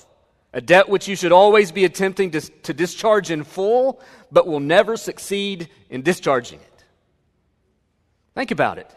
a 0.53 0.61
debt 0.61 0.89
which 0.89 1.09
you 1.09 1.17
should 1.17 1.33
always 1.33 1.73
be 1.73 1.85
attempting 1.85 2.31
to, 2.33 2.41
to 2.41 2.73
discharge 2.73 3.31
in 3.31 3.45
full, 3.45 4.01
but 4.33 4.47
will 4.47 4.61
never 4.61 4.97
succeed 4.97 5.69
in 5.91 6.03
discharging 6.03 6.61
it. 6.61 6.85
Think 8.35 8.51
about 8.51 8.79
it 8.79 8.95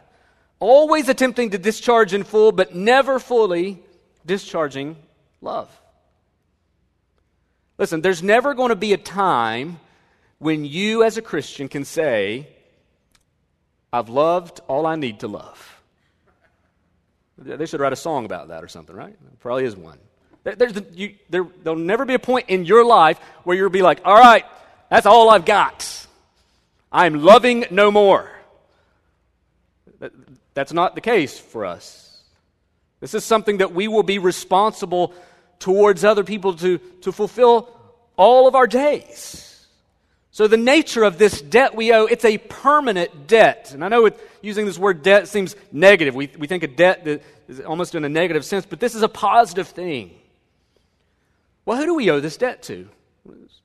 always 0.62 1.10
attempting 1.10 1.50
to 1.50 1.58
discharge 1.58 2.14
in 2.14 2.24
full, 2.24 2.54
but 2.54 2.74
never 2.74 3.20
fully 3.20 3.84
discharging 4.26 4.96
love. 5.42 5.70
Listen, 7.78 8.02
there's 8.02 8.24
never 8.24 8.54
going 8.54 8.70
to 8.70 8.76
be 8.76 8.94
a 8.94 8.98
time 8.98 9.80
when 10.38 10.64
you, 10.64 11.04
as 11.04 11.18
a 11.18 11.22
Christian, 11.22 11.68
can 11.68 11.84
say, 11.84 12.48
I've 13.92 14.08
loved 14.08 14.62
all 14.68 14.86
I 14.86 14.96
need 14.96 15.20
to 15.22 15.28
love. 15.28 15.82
They 17.38 17.66
should 17.66 17.80
write 17.80 17.92
a 17.92 17.98
song 17.98 18.26
about 18.26 18.50
that 18.50 18.64
or 18.64 18.68
something, 18.68 18.96
right? 18.96 19.16
There 19.20 19.32
probably 19.40 19.66
is 19.66 19.76
one. 19.76 19.98
There's, 20.44 20.74
you, 20.94 21.16
there, 21.30 21.46
there'll 21.64 21.78
never 21.80 22.06
be 22.06 22.16
a 22.16 22.20
point 22.20 22.50
in 22.50 22.66
your 22.66 22.84
life 22.84 23.20
where 23.44 23.56
you'll 23.56 23.70
be 23.70 23.84
like, 23.84 24.02
all 24.06 24.16
right, 24.16 24.46
that's 24.90 25.06
all 25.06 25.30
I've 25.30 25.46
got. 25.46 26.08
I'm 26.92 27.24
loving 27.24 27.66
no 27.72 27.92
more. 27.92 28.30
That's 30.54 30.74
not 30.74 30.96
the 30.96 31.02
case 31.02 31.38
for 31.38 31.66
us. 31.66 32.24
This 33.00 33.14
is 33.14 33.24
something 33.24 33.58
that 33.58 33.74
we 33.74 33.88
will 33.88 34.04
be 34.04 34.20
responsible 34.20 35.14
towards 35.60 36.04
other 36.04 36.24
people 36.24 36.56
to, 36.56 36.80
to 37.02 37.12
fulfill 37.12 37.70
all 38.18 38.48
of 38.48 38.56
our 38.56 38.68
days. 38.68 39.48
So, 40.34 40.48
the 40.48 40.58
nature 40.58 41.04
of 41.04 41.18
this 41.18 41.42
debt 41.42 41.76
we 41.76 41.94
owe, 41.94 42.06
it's 42.06 42.24
a 42.24 42.38
permanent 42.38 43.28
debt. 43.28 43.72
And 43.74 43.84
I 43.84 43.90
know 43.90 44.06
it, 44.06 44.20
using 44.42 44.66
this 44.66 44.80
word 44.80 45.04
debt 45.04 45.28
seems 45.28 45.56
negative. 45.72 46.16
We, 46.16 46.32
we 46.38 46.48
think 46.48 46.64
of 46.64 46.76
debt 46.76 47.04
that 47.04 47.22
is 47.50 47.60
almost 47.60 47.96
in 47.96 48.06
a 48.06 48.10
negative 48.10 48.46
sense, 48.46 48.66
but 48.66 48.80
this 48.80 48.96
is 48.96 49.02
a 49.04 49.10
positive 49.10 49.68
thing. 49.68 50.12
Well, 51.66 51.78
who 51.78 51.86
do 51.86 51.96
we 51.96 52.10
owe 52.10 52.20
this 52.20 52.38
debt 52.38 52.64
to? 52.64 52.90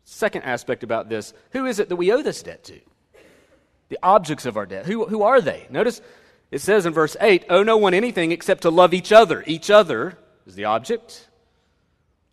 Second 0.04 0.42
aspect 0.42 0.82
about 0.84 1.08
this 1.08 1.32
who 1.50 1.66
is 1.66 1.78
it 1.78 1.88
that 1.88 1.96
we 1.96 2.12
owe 2.12 2.22
this 2.22 2.42
debt 2.42 2.64
to? 2.64 2.78
The 3.88 3.98
objects 4.02 4.46
of 4.46 4.56
our 4.56 4.66
debt. 4.66 4.86
Who, 4.86 5.06
who 5.06 5.22
are 5.22 5.40
they? 5.40 5.66
Notice 5.70 6.00
it 6.50 6.60
says 6.60 6.86
in 6.86 6.92
verse 6.92 7.16
8, 7.20 7.46
Owe 7.50 7.62
no 7.62 7.76
one 7.76 7.94
anything 7.94 8.32
except 8.32 8.62
to 8.62 8.70
love 8.70 8.94
each 8.94 9.12
other. 9.12 9.42
Each 9.46 9.70
other 9.70 10.16
is 10.46 10.54
the 10.54 10.66
object. 10.66 11.28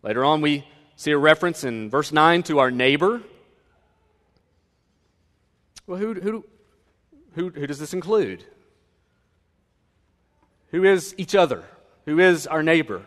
Later 0.02 0.24
on, 0.24 0.40
we 0.40 0.66
see 0.96 1.10
a 1.10 1.18
reference 1.18 1.64
in 1.64 1.90
verse 1.90 2.12
9 2.12 2.42
to 2.44 2.58
our 2.58 2.70
neighbor. 2.70 3.22
Well, 5.86 5.98
who, 5.98 6.14
who, 6.14 6.44
who, 7.34 7.50
who 7.50 7.66
does 7.66 7.78
this 7.78 7.92
include? 7.92 8.44
Who 10.70 10.84
is 10.84 11.14
each 11.18 11.34
other? 11.34 11.64
Who 12.06 12.18
is 12.18 12.46
our 12.46 12.62
neighbor? 12.62 13.02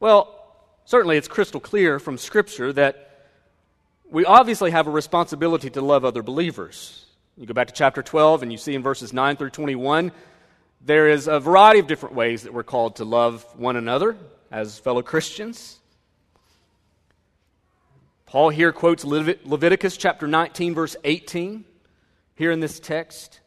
Well, 0.00 0.37
certainly 0.88 1.18
it's 1.18 1.28
crystal 1.28 1.60
clear 1.60 1.98
from 1.98 2.16
Scripture 2.16 2.72
that 2.72 3.10
we 4.10 4.24
obviously 4.24 4.70
have 4.70 4.86
a 4.86 4.90
responsibility 4.90 5.68
to 5.68 5.82
love 5.82 6.02
other 6.02 6.22
believers. 6.22 7.04
You 7.36 7.44
go 7.44 7.52
back 7.52 7.66
to 7.66 7.74
chapter 7.74 8.02
12 8.02 8.42
and 8.42 8.50
you 8.50 8.56
see 8.56 8.74
in 8.74 8.82
verses 8.82 9.12
9 9.12 9.36
through 9.36 9.50
21, 9.50 10.12
there 10.80 11.10
is 11.10 11.28
a 11.28 11.40
variety 11.40 11.80
of 11.80 11.88
different 11.88 12.14
ways 12.14 12.44
that 12.44 12.54
we're 12.54 12.62
called 12.62 12.96
to 12.96 13.04
love 13.04 13.44
one 13.54 13.76
another 13.76 14.16
as 14.50 14.78
fellow 14.78 15.02
Christians. 15.02 15.78
Paul 18.24 18.48
here 18.48 18.72
quotes 18.72 19.04
Leviticus 19.04 19.98
chapter 19.98 20.26
19, 20.26 20.74
verse 20.74 20.96
18, 21.04 21.66
here 22.34 22.50
in 22.50 22.60
this 22.60 22.80
text. 22.80 23.40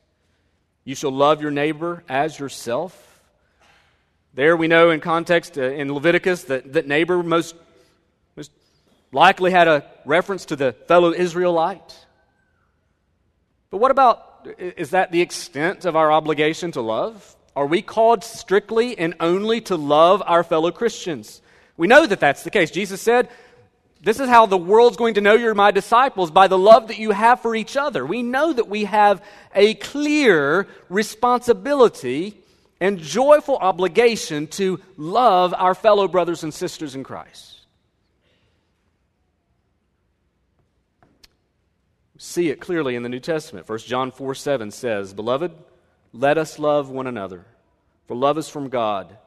You 0.83 0.93
shall 0.93 1.11
love 1.11 1.41
your 1.41 1.49
neighbor 1.49 2.03
as 2.07 2.37
yourself. 2.37 3.10
There 4.33 4.55
we 4.55 4.69
know 4.69 4.91
in 4.91 5.01
context 5.01 5.57
uh, 5.57 5.63
in 5.63 5.93
Leviticus 5.93 6.43
that, 6.45 6.71
that 6.71 6.87
neighbor 6.87 7.21
most, 7.21 7.53
most 8.37 8.51
likely 9.11 9.51
had 9.51 9.67
a 9.67 9.85
reference 10.05 10.45
to 10.45 10.55
the 10.55 10.71
fellow 10.71 11.11
Israelite. 11.11 12.05
But 13.71 13.79
what 13.79 13.91
about, 13.91 14.47
is 14.57 14.91
that 14.91 15.11
the 15.11 15.19
extent 15.19 15.83
of 15.83 15.97
our 15.97 16.13
obligation 16.13 16.71
to 16.73 16.81
love? 16.81 17.35
Are 17.57 17.65
we 17.65 17.81
called 17.81 18.23
strictly 18.23 18.97
and 18.97 19.15
only 19.19 19.59
to 19.61 19.75
love 19.75 20.23
our 20.25 20.45
fellow 20.45 20.71
Christians? 20.71 21.41
We 21.75 21.87
know 21.87 22.05
that 22.05 22.21
that's 22.21 22.43
the 22.43 22.51
case. 22.51 22.71
Jesus 22.71 23.01
said, 23.01 23.27
This 24.01 24.21
is 24.21 24.29
how 24.29 24.45
the 24.45 24.57
world's 24.57 24.95
going 24.95 25.15
to 25.15 25.21
know 25.21 25.33
you're 25.33 25.53
my 25.53 25.71
disciples 25.71 26.31
by 26.31 26.47
the 26.47 26.57
love 26.57 26.87
that 26.87 26.99
you 26.99 27.11
have 27.11 27.41
for 27.41 27.53
each 27.53 27.75
other. 27.75 28.05
We 28.05 28.23
know 28.23 28.53
that 28.53 28.69
we 28.69 28.85
have 28.85 29.21
a 29.53 29.73
clear 29.73 30.69
responsibility 30.87 32.40
and 32.81 32.99
joyful 32.99 33.55
obligation 33.57 34.47
to 34.47 34.81
love 34.97 35.53
our 35.53 35.73
fellow 35.73 36.09
brothers 36.09 36.43
and 36.43 36.53
sisters 36.53 36.95
in 36.95 37.05
Christ. 37.05 37.61
see 42.21 42.49
it 42.49 42.61
clearly 42.61 42.95
in 42.95 43.01
the 43.01 43.09
New 43.09 43.19
Testament. 43.19 43.67
1 43.67 43.79
John 43.79 44.11
4 44.11 44.35
7 44.35 44.71
says, 44.71 45.13
Beloved, 45.13 45.51
let 46.13 46.37
us 46.37 46.59
love 46.59 46.89
one 46.89 47.07
another, 47.07 47.45
for 48.07 48.15
love 48.15 48.37
is 48.37 48.47
from 48.47 48.69
God, 48.69 49.17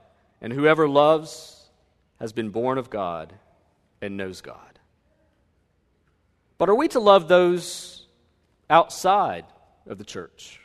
and 0.41 0.53
whoever 0.53 0.89
loves 0.89 1.69
has 2.21 2.33
been 2.33 2.51
born 2.51 2.79
of 2.79 2.91
God 2.91 3.35
and 4.01 4.17
knows 4.17 4.41
God. 4.41 4.79
But 6.57 6.69
are 6.69 6.75
we 6.75 6.87
to 6.89 7.01
love 7.01 7.27
those 7.27 8.07
outside 8.71 9.45
of 9.87 9.99
the 9.99 10.05
church? 10.05 10.61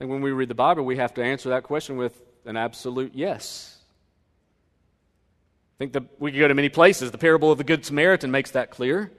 And 0.00 0.08
when 0.08 0.20
we 0.20 0.32
read 0.32 0.48
the 0.48 0.54
Bible, 0.54 0.84
we 0.84 0.96
have 0.96 1.14
to 1.14 1.22
answer 1.22 1.50
that 1.50 1.62
question 1.62 1.96
with 1.96 2.20
an 2.44 2.56
absolute 2.56 3.12
yes. 3.14 3.78
I 5.76 5.78
think 5.78 5.92
that 5.94 6.20
we 6.20 6.30
could 6.30 6.40
go 6.40 6.48
to 6.48 6.54
many 6.54 6.68
places. 6.68 7.10
The 7.10 7.18
parable 7.18 7.50
of 7.50 7.58
the 7.58 7.64
Good 7.64 7.84
Samaritan 7.84 8.30
makes 8.30 8.52
that 8.52 8.70
clear. 8.70 9.10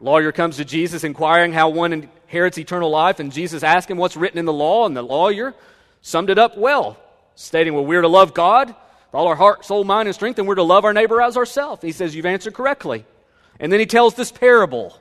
Lawyer 0.00 0.32
comes 0.32 0.58
to 0.58 0.64
Jesus 0.64 1.04
inquiring 1.04 1.52
how 1.52 1.70
one 1.70 1.92
inherits 1.92 2.58
eternal 2.58 2.90
life, 2.90 3.18
and 3.18 3.32
Jesus 3.32 3.62
asks 3.62 3.90
him 3.90 3.96
what's 3.96 4.16
written 4.16 4.38
in 4.38 4.44
the 4.44 4.52
law, 4.52 4.84
and 4.84 4.94
the 4.94 5.02
lawyer 5.02 5.54
summed 6.02 6.28
it 6.28 6.38
up 6.38 6.58
well, 6.58 6.98
stating, 7.34 7.72
Well, 7.72 7.86
we're 7.86 8.02
to 8.02 8.08
love 8.08 8.34
God 8.34 8.68
with 8.68 9.14
all 9.14 9.28
our 9.28 9.34
heart, 9.34 9.64
soul, 9.64 9.84
mind, 9.84 10.08
and 10.08 10.14
strength, 10.14 10.38
and 10.38 10.46
we're 10.46 10.56
to 10.56 10.62
love 10.62 10.84
our 10.84 10.92
neighbor 10.92 11.22
as 11.22 11.38
ourselves. 11.38 11.82
He 11.82 11.92
says, 11.92 12.14
You've 12.14 12.26
answered 12.26 12.52
correctly. 12.52 13.06
And 13.58 13.72
then 13.72 13.80
he 13.80 13.86
tells 13.86 14.14
this 14.14 14.30
parable 14.30 14.94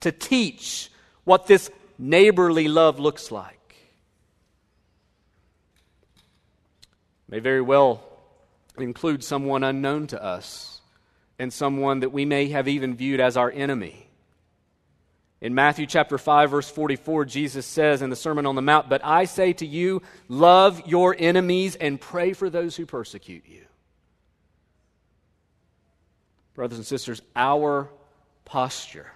to 0.00 0.10
teach 0.10 0.90
what 1.24 1.46
this 1.46 1.70
neighborly 1.98 2.68
love 2.68 2.98
looks 2.98 3.30
like. 3.30 3.59
May 7.30 7.38
very 7.38 7.60
well 7.60 8.02
include 8.76 9.22
someone 9.22 9.62
unknown 9.62 10.08
to 10.08 10.22
us 10.22 10.80
and 11.38 11.52
someone 11.52 12.00
that 12.00 12.10
we 12.10 12.24
may 12.24 12.48
have 12.48 12.66
even 12.66 12.96
viewed 12.96 13.20
as 13.20 13.36
our 13.36 13.50
enemy. 13.50 14.08
In 15.40 15.54
Matthew 15.54 15.86
chapter 15.86 16.18
5 16.18 16.50
verse 16.50 16.68
44 16.68 17.24
Jesus 17.24 17.64
says 17.64 18.02
in 18.02 18.10
the 18.10 18.16
Sermon 18.16 18.46
on 18.46 18.56
the 18.56 18.62
Mount, 18.62 18.88
"But 18.88 19.04
I 19.04 19.24
say 19.24 19.52
to 19.54 19.66
you, 19.66 20.02
love 20.28 20.86
your 20.86 21.14
enemies 21.16 21.76
and 21.76 22.00
pray 22.00 22.32
for 22.32 22.50
those 22.50 22.76
who 22.76 22.84
persecute 22.84 23.46
you." 23.46 23.64
Brothers 26.54 26.78
and 26.78 26.86
sisters, 26.86 27.22
our 27.36 27.88
posture 28.44 29.12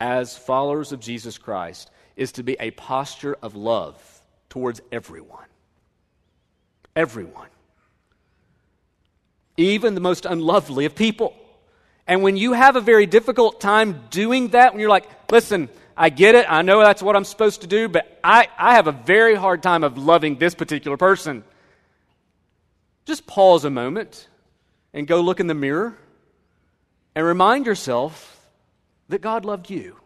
as 0.00 0.38
followers 0.38 0.92
of 0.92 1.00
Jesus 1.00 1.38
Christ 1.38 1.90
is 2.14 2.30
to 2.32 2.44
be 2.44 2.56
a 2.60 2.70
posture 2.70 3.36
of 3.42 3.56
love 3.56 4.22
towards 4.48 4.80
everyone. 4.92 5.44
Everyone. 6.98 7.46
Even 9.56 9.94
the 9.94 10.00
most 10.00 10.24
unlovely 10.24 10.84
of 10.84 10.96
people. 10.96 11.32
And 12.08 12.24
when 12.24 12.36
you 12.36 12.54
have 12.54 12.74
a 12.74 12.80
very 12.80 13.06
difficult 13.06 13.60
time 13.60 14.02
doing 14.10 14.48
that, 14.48 14.72
when 14.72 14.80
you're 14.80 14.90
like, 14.90 15.08
listen, 15.30 15.68
I 15.96 16.08
get 16.08 16.34
it, 16.34 16.50
I 16.50 16.62
know 16.62 16.80
that's 16.80 17.00
what 17.00 17.14
I'm 17.14 17.24
supposed 17.24 17.60
to 17.60 17.68
do, 17.68 17.88
but 17.88 18.18
I, 18.24 18.48
I 18.58 18.74
have 18.74 18.88
a 18.88 18.92
very 18.92 19.36
hard 19.36 19.62
time 19.62 19.84
of 19.84 19.96
loving 19.96 20.38
this 20.38 20.56
particular 20.56 20.96
person. 20.96 21.44
Just 23.04 23.28
pause 23.28 23.64
a 23.64 23.70
moment 23.70 24.26
and 24.92 25.06
go 25.06 25.20
look 25.20 25.38
in 25.38 25.46
the 25.46 25.54
mirror 25.54 25.96
and 27.14 27.24
remind 27.24 27.66
yourself 27.66 28.40
that 29.08 29.20
God 29.20 29.44
loved 29.44 29.70
you. 29.70 30.00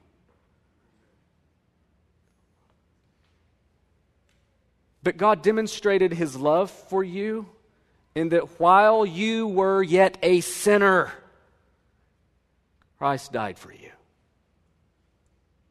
But 5.02 5.16
God 5.16 5.42
demonstrated 5.42 6.12
his 6.12 6.36
love 6.36 6.70
for 6.70 7.02
you 7.02 7.46
in 8.14 8.30
that 8.30 8.60
while 8.60 9.04
you 9.04 9.48
were 9.48 9.82
yet 9.82 10.18
a 10.22 10.40
sinner, 10.40 11.12
Christ 12.98 13.32
died 13.32 13.58
for 13.58 13.72
you. 13.72 13.90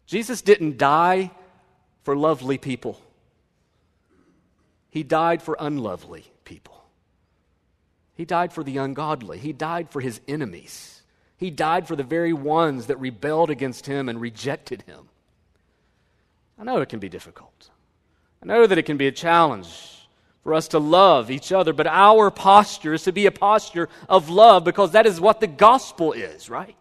Jesus 0.06 0.42
didn't 0.42 0.78
die 0.78 1.32
for 2.04 2.16
lovely 2.16 2.58
people, 2.58 3.00
he 4.90 5.04
died 5.04 5.42
for 5.42 5.56
unlovely 5.60 6.26
people. 6.44 6.84
He 8.16 8.26
died 8.26 8.52
for 8.52 8.64
the 8.64 8.78
ungodly, 8.78 9.38
he 9.40 9.54
died 9.54 9.90
for 9.90 10.02
his 10.02 10.20
enemies. 10.28 10.98
He 11.38 11.50
died 11.50 11.88
for 11.88 11.96
the 11.96 12.04
very 12.04 12.34
ones 12.34 12.86
that 12.86 13.00
rebelled 13.00 13.50
against 13.50 13.88
him 13.88 14.08
and 14.08 14.22
rejected 14.22 14.84
him. 14.84 15.10
I 16.60 16.64
know 16.64 16.82
it 16.82 16.90
can 16.90 17.00
be 17.00 17.10
difficult. 17.10 17.72
I 18.42 18.48
know 18.48 18.66
that 18.66 18.78
it 18.78 18.84
can 18.84 18.98
be 18.98 19.08
a 19.08 19.12
challenge 19.12 19.70
for 20.44 20.54
us 20.54 20.70
to 20.70 20.80
love 20.80 21.30
each 21.30 21.52
other, 21.52 21.74
but 21.74 21.86
our 21.86 22.32
posture 22.32 22.94
is 22.94 23.04
to 23.04 23.12
be 23.12 23.28
a 23.28 23.32
posture 23.32 23.88
of 24.10 24.30
love 24.30 24.64
because 24.64 24.92
that 24.92 25.06
is 25.06 25.22
what 25.22 25.40
the 25.40 25.48
gospel 25.48 26.14
is, 26.14 26.50
right? 26.50 26.76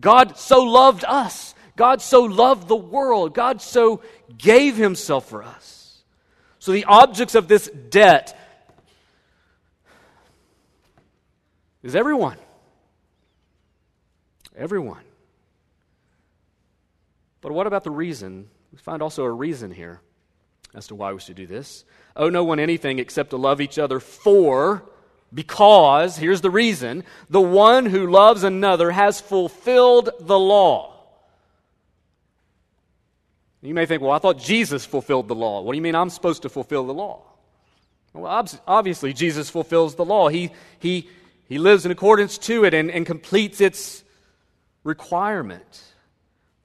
God 0.00 0.38
so 0.38 0.62
loved 0.62 1.04
us. 1.04 1.54
God 1.76 2.00
so 2.00 2.22
loved 2.22 2.68
the 2.68 2.76
world. 2.76 3.34
God 3.34 3.60
so 3.60 4.02
gave 4.36 4.76
himself 4.76 5.28
for 5.28 5.42
us. 5.42 6.02
So 6.58 6.72
the 6.72 6.84
objects 6.84 7.34
of 7.34 7.48
this 7.48 7.68
debt 7.68 8.38
is 11.82 11.94
everyone. 11.94 12.38
Everyone. 14.56 15.04
But 17.42 17.52
what 17.52 17.66
about 17.66 17.84
the 17.84 17.90
reason? 17.90 18.48
We 18.70 18.78
find 18.78 19.02
also 19.02 19.24
a 19.24 19.30
reason 19.30 19.70
here 19.70 20.00
as 20.74 20.86
to 20.88 20.94
why 20.94 21.12
we 21.12 21.20
should 21.20 21.36
do 21.36 21.46
this. 21.46 21.84
Owe 22.16 22.28
no 22.28 22.44
one 22.44 22.58
anything 22.58 22.98
except 22.98 23.30
to 23.30 23.36
love 23.36 23.60
each 23.60 23.78
other 23.78 24.00
for, 24.00 24.82
because, 25.32 26.16
here's 26.16 26.40
the 26.40 26.50
reason, 26.50 27.04
the 27.30 27.40
one 27.40 27.86
who 27.86 28.10
loves 28.10 28.42
another 28.42 28.90
has 28.90 29.20
fulfilled 29.20 30.10
the 30.20 30.38
law. 30.38 30.90
You 33.62 33.74
may 33.74 33.86
think, 33.86 34.02
well, 34.02 34.10
I 34.10 34.18
thought 34.18 34.38
Jesus 34.38 34.84
fulfilled 34.84 35.28
the 35.28 35.34
law. 35.34 35.62
What 35.62 35.72
do 35.72 35.76
you 35.76 35.82
mean 35.82 35.94
I'm 35.94 36.10
supposed 36.10 36.42
to 36.42 36.48
fulfill 36.48 36.84
the 36.84 36.94
law? 36.94 37.22
Well, 38.12 38.46
obviously, 38.66 39.12
Jesus 39.12 39.48
fulfills 39.48 39.94
the 39.94 40.04
law. 40.04 40.28
He, 40.28 40.50
he, 40.80 41.08
he 41.48 41.58
lives 41.58 41.86
in 41.86 41.92
accordance 41.92 42.38
to 42.38 42.64
it 42.64 42.74
and, 42.74 42.90
and 42.90 43.06
completes 43.06 43.60
its 43.60 44.02
requirement. 44.84 45.82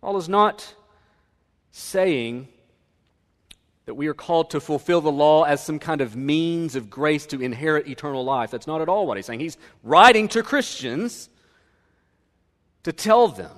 Paul 0.01 0.17
is 0.17 0.27
not 0.27 0.73
saying 1.71 2.47
that 3.87 3.93
we 3.93 4.07
are 4.07 4.13
called 4.13 4.49
to 4.49 4.59
fulfill 4.59 4.99
the 4.99 5.11
law 5.11 5.43
as 5.43 5.63
some 5.63 5.79
kind 5.79 6.01
of 6.01 6.13
means 6.13 6.75
of 6.75 6.89
grace 6.89 7.25
to 7.25 7.41
inherit 7.41 7.87
eternal 7.87 8.21
life. 8.23 8.51
That's 8.51 8.67
not 8.67 8.81
at 8.81 8.89
all 8.89 9.07
what 9.07 9.15
he's 9.15 9.25
saying. 9.25 9.39
He's 9.39 9.57
writing 9.81 10.27
to 10.29 10.43
Christians 10.43 11.29
to 12.83 12.91
tell 12.91 13.29
them 13.29 13.55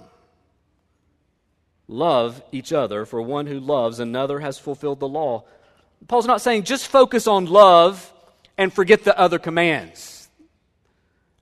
love 1.88 2.43
each 2.51 2.71
other, 2.71 3.07
for 3.07 3.19
one 3.24 3.48
who 3.48 3.59
loves 3.59 4.00
another 4.00 4.39
has 4.39 4.59
fulfilled 4.59 5.00
the 5.00 5.07
law. 5.07 5.45
Paul's 6.07 6.27
not 6.27 6.41
saying 6.41 6.62
just 6.62 6.88
focus 6.88 7.25
on 7.25 7.48
love 7.48 8.13
and 8.55 8.71
forget 8.71 9.03
the 9.03 9.17
other 9.17 9.39
commands 9.39 10.18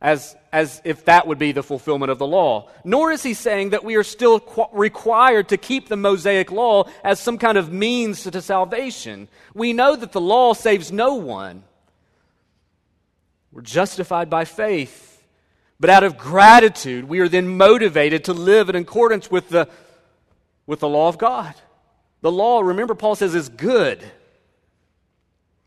as, 0.01 0.35
as 0.51 0.81
if 0.83 1.05
that 1.05 1.25
would 1.25 1.39
be 1.39 1.51
the 1.51 1.63
fulfillment 1.63 2.11
of 2.11 2.19
the 2.19 2.27
law. 2.27 2.69
Nor 2.83 3.11
is 3.11 3.23
he 3.23 3.33
saying 3.33 3.71
that 3.71 3.83
we 3.83 3.95
are 3.95 4.03
still 4.03 4.39
qu- 4.39 4.67
required 4.71 5.49
to 5.49 5.57
keep 5.57 5.87
the 5.87 5.97
Mosaic 5.97 6.51
law 6.51 6.87
as 7.03 7.19
some 7.19 7.37
kind 7.37 7.57
of 7.57 7.71
means 7.71 8.23
to, 8.23 8.31
to 8.31 8.41
salvation. 8.41 9.27
We 9.55 9.73
know 9.73 9.95
that 9.95 10.11
the 10.11 10.21
law 10.21 10.53
saves 10.53 10.91
no 10.91 11.15
one. 11.15 11.63
We're 13.51 13.61
justified 13.61 14.29
by 14.29 14.45
faith. 14.45 15.25
But 15.79 15.89
out 15.89 16.03
of 16.03 16.17
gratitude, 16.17 17.05
we 17.05 17.19
are 17.19 17.29
then 17.29 17.57
motivated 17.57 18.25
to 18.25 18.33
live 18.33 18.69
in 18.69 18.75
accordance 18.75 19.31
with 19.31 19.49
the, 19.49 19.67
with 20.67 20.79
the 20.79 20.89
law 20.89 21.07
of 21.07 21.17
God. 21.17 21.55
The 22.21 22.31
law, 22.31 22.61
remember, 22.61 22.93
Paul 22.93 23.15
says, 23.15 23.33
is 23.33 23.49
good. 23.49 24.03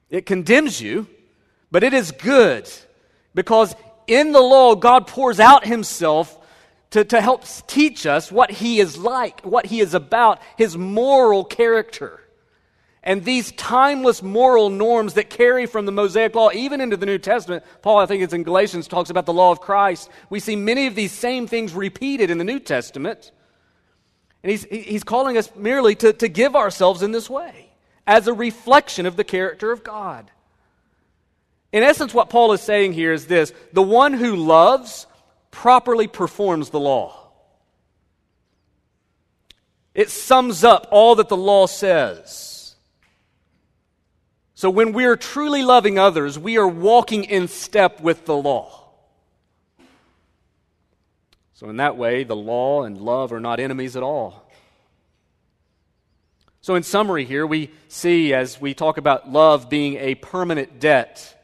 It 0.08 0.26
condemns 0.26 0.80
you, 0.80 1.06
but 1.70 1.84
it 1.84 1.94
is 1.94 2.10
good 2.10 2.68
because 3.34 3.74
in 4.10 4.32
the 4.32 4.40
law, 4.40 4.74
God 4.74 5.06
pours 5.06 5.38
out 5.38 5.64
himself 5.64 6.36
to, 6.90 7.04
to 7.04 7.20
help 7.20 7.44
teach 7.66 8.04
us 8.06 8.32
what 8.32 8.50
he 8.50 8.80
is 8.80 8.98
like, 8.98 9.40
what 9.42 9.66
he 9.66 9.80
is 9.80 9.94
about, 9.94 10.40
his 10.56 10.76
moral 10.76 11.44
character. 11.44 12.20
And 13.02 13.24
these 13.24 13.52
timeless 13.52 14.22
moral 14.22 14.68
norms 14.68 15.14
that 15.14 15.30
carry 15.30 15.64
from 15.66 15.86
the 15.86 15.92
Mosaic 15.92 16.34
Law 16.34 16.50
even 16.52 16.80
into 16.80 16.96
the 16.96 17.06
New 17.06 17.18
Testament, 17.18 17.64
Paul, 17.82 17.98
I 17.98 18.06
think 18.06 18.22
it's 18.22 18.34
in 18.34 18.42
Galatians, 18.42 18.88
talks 18.88 19.08
about 19.08 19.26
the 19.26 19.32
law 19.32 19.52
of 19.52 19.60
Christ. 19.60 20.10
We 20.28 20.40
see 20.40 20.56
many 20.56 20.86
of 20.86 20.94
these 20.94 21.12
same 21.12 21.46
things 21.46 21.72
repeated 21.72 22.30
in 22.30 22.38
the 22.38 22.44
New 22.44 22.58
Testament. 22.58 23.30
And 24.42 24.50
he's, 24.50 24.64
he's 24.64 25.04
calling 25.04 25.38
us 25.38 25.54
merely 25.54 25.94
to, 25.96 26.12
to 26.14 26.28
give 26.28 26.56
ourselves 26.56 27.02
in 27.02 27.12
this 27.12 27.30
way 27.30 27.70
as 28.06 28.26
a 28.26 28.34
reflection 28.34 29.06
of 29.06 29.16
the 29.16 29.24
character 29.24 29.70
of 29.70 29.84
God. 29.84 30.30
In 31.72 31.82
essence, 31.82 32.12
what 32.12 32.30
Paul 32.30 32.52
is 32.52 32.60
saying 32.60 32.92
here 32.92 33.12
is 33.12 33.26
this 33.26 33.52
the 33.72 33.82
one 33.82 34.12
who 34.12 34.36
loves 34.36 35.06
properly 35.50 36.06
performs 36.06 36.70
the 36.70 36.80
law. 36.80 37.16
It 39.94 40.10
sums 40.10 40.64
up 40.64 40.88
all 40.90 41.16
that 41.16 41.28
the 41.28 41.36
law 41.36 41.66
says. 41.66 42.74
So 44.54 44.70
when 44.70 44.92
we 44.92 45.06
are 45.06 45.16
truly 45.16 45.62
loving 45.62 45.98
others, 45.98 46.38
we 46.38 46.58
are 46.58 46.68
walking 46.68 47.24
in 47.24 47.48
step 47.48 48.00
with 48.00 48.26
the 48.26 48.36
law. 48.36 48.80
So, 51.54 51.68
in 51.68 51.76
that 51.76 51.98
way, 51.98 52.24
the 52.24 52.34
law 52.36 52.84
and 52.84 52.96
love 52.96 53.34
are 53.34 53.40
not 53.40 53.60
enemies 53.60 53.94
at 53.94 54.02
all. 54.02 54.50
So, 56.62 56.74
in 56.74 56.82
summary, 56.82 57.26
here 57.26 57.46
we 57.46 57.70
see 57.88 58.32
as 58.32 58.58
we 58.58 58.72
talk 58.72 58.96
about 58.96 59.30
love 59.30 59.68
being 59.68 59.96
a 59.96 60.14
permanent 60.14 60.80
debt 60.80 61.38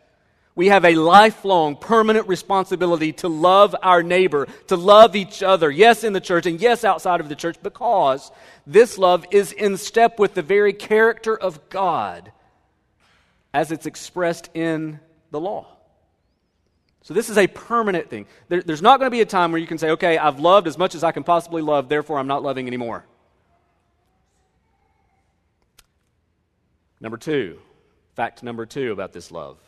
we 0.57 0.69
have 0.69 0.87
a 0.87 0.95
lifelong, 0.97 1.77
permanent 1.77 2.27
responsibility 2.29 3.13
to 3.13 3.29
love 3.29 3.77
our 3.83 4.03
neighbor, 4.03 4.49
to 4.69 4.77
love 4.77 5.15
each 5.15 5.43
other, 5.43 5.71
yes, 5.71 6.03
in 6.03 6.15
the 6.15 6.21
church 6.21 6.47
and 6.47 6.59
yes, 6.59 6.83
outside 6.83 7.21
of 7.21 7.29
the 7.29 7.37
church, 7.37 7.57
because 7.63 8.33
this 8.67 8.97
love 8.97 9.27
is 9.31 9.53
in 9.53 9.77
step 9.77 10.19
with 10.19 10.33
the 10.33 10.43
very 10.43 10.73
character 10.73 11.37
of 11.37 11.69
God 11.69 12.33
as 13.53 13.71
it's 13.71 13.85
expressed 13.85 14.49
in 14.55 14.99
the 15.31 15.39
law. 15.39 15.67
So, 17.03 17.13
this 17.15 17.29
is 17.29 17.39
a 17.39 17.47
permanent 17.47 18.09
thing. 18.11 18.27
There, 18.49 18.63
there's 18.63 18.83
not 18.83 18.99
going 18.99 19.07
to 19.07 19.15
be 19.15 19.21
a 19.21 19.27
time 19.27 19.53
where 19.53 19.61
you 19.61 19.67
can 19.67 19.79
say, 19.79 19.91
okay, 19.91 20.19
I've 20.19 20.41
loved 20.41 20.67
as 20.67 20.77
much 20.79 20.95
as 20.95 21.05
I 21.05 21.13
can 21.13 21.23
possibly 21.23 21.63
love, 21.63 21.91
therefore 21.91 22.19
I'm 22.19 22.27
not 22.27 22.43
loving 22.43 22.67
anymore. 22.67 23.05
Number 26.99 27.19
two, 27.19 27.59
fact 28.15 28.43
number 28.43 28.65
two 28.65 28.91
about 28.91 29.13
this 29.13 29.31
love 29.31 29.59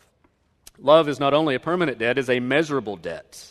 Love 0.81 1.09
is 1.09 1.19
not 1.19 1.33
only 1.33 1.55
a 1.55 1.59
permanent 1.59 1.97
debt, 1.97 2.17
it's 2.17 2.29
a 2.29 2.39
measurable 2.39 2.95
debt. 2.95 3.45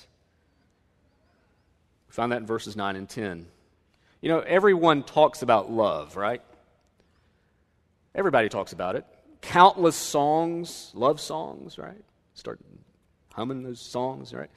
We 2.08 2.12
find 2.12 2.32
that 2.32 2.38
in 2.38 2.46
verses 2.46 2.76
9 2.76 2.96
and 2.96 3.08
10. 3.08 3.46
You 4.20 4.28
know, 4.30 4.40
everyone 4.40 5.02
talks 5.02 5.42
about 5.42 5.70
love, 5.70 6.16
right? 6.16 6.42
Everybody 8.14 8.48
talks 8.48 8.72
about 8.72 8.96
it. 8.96 9.04
Countless 9.42 9.94
songs, 9.94 10.90
love 10.94 11.20
songs, 11.20 11.78
right? 11.78 12.02
Start 12.34 12.58
humming 13.32 13.62
those 13.62 13.80
songs, 13.80 14.34
right? 14.34 14.50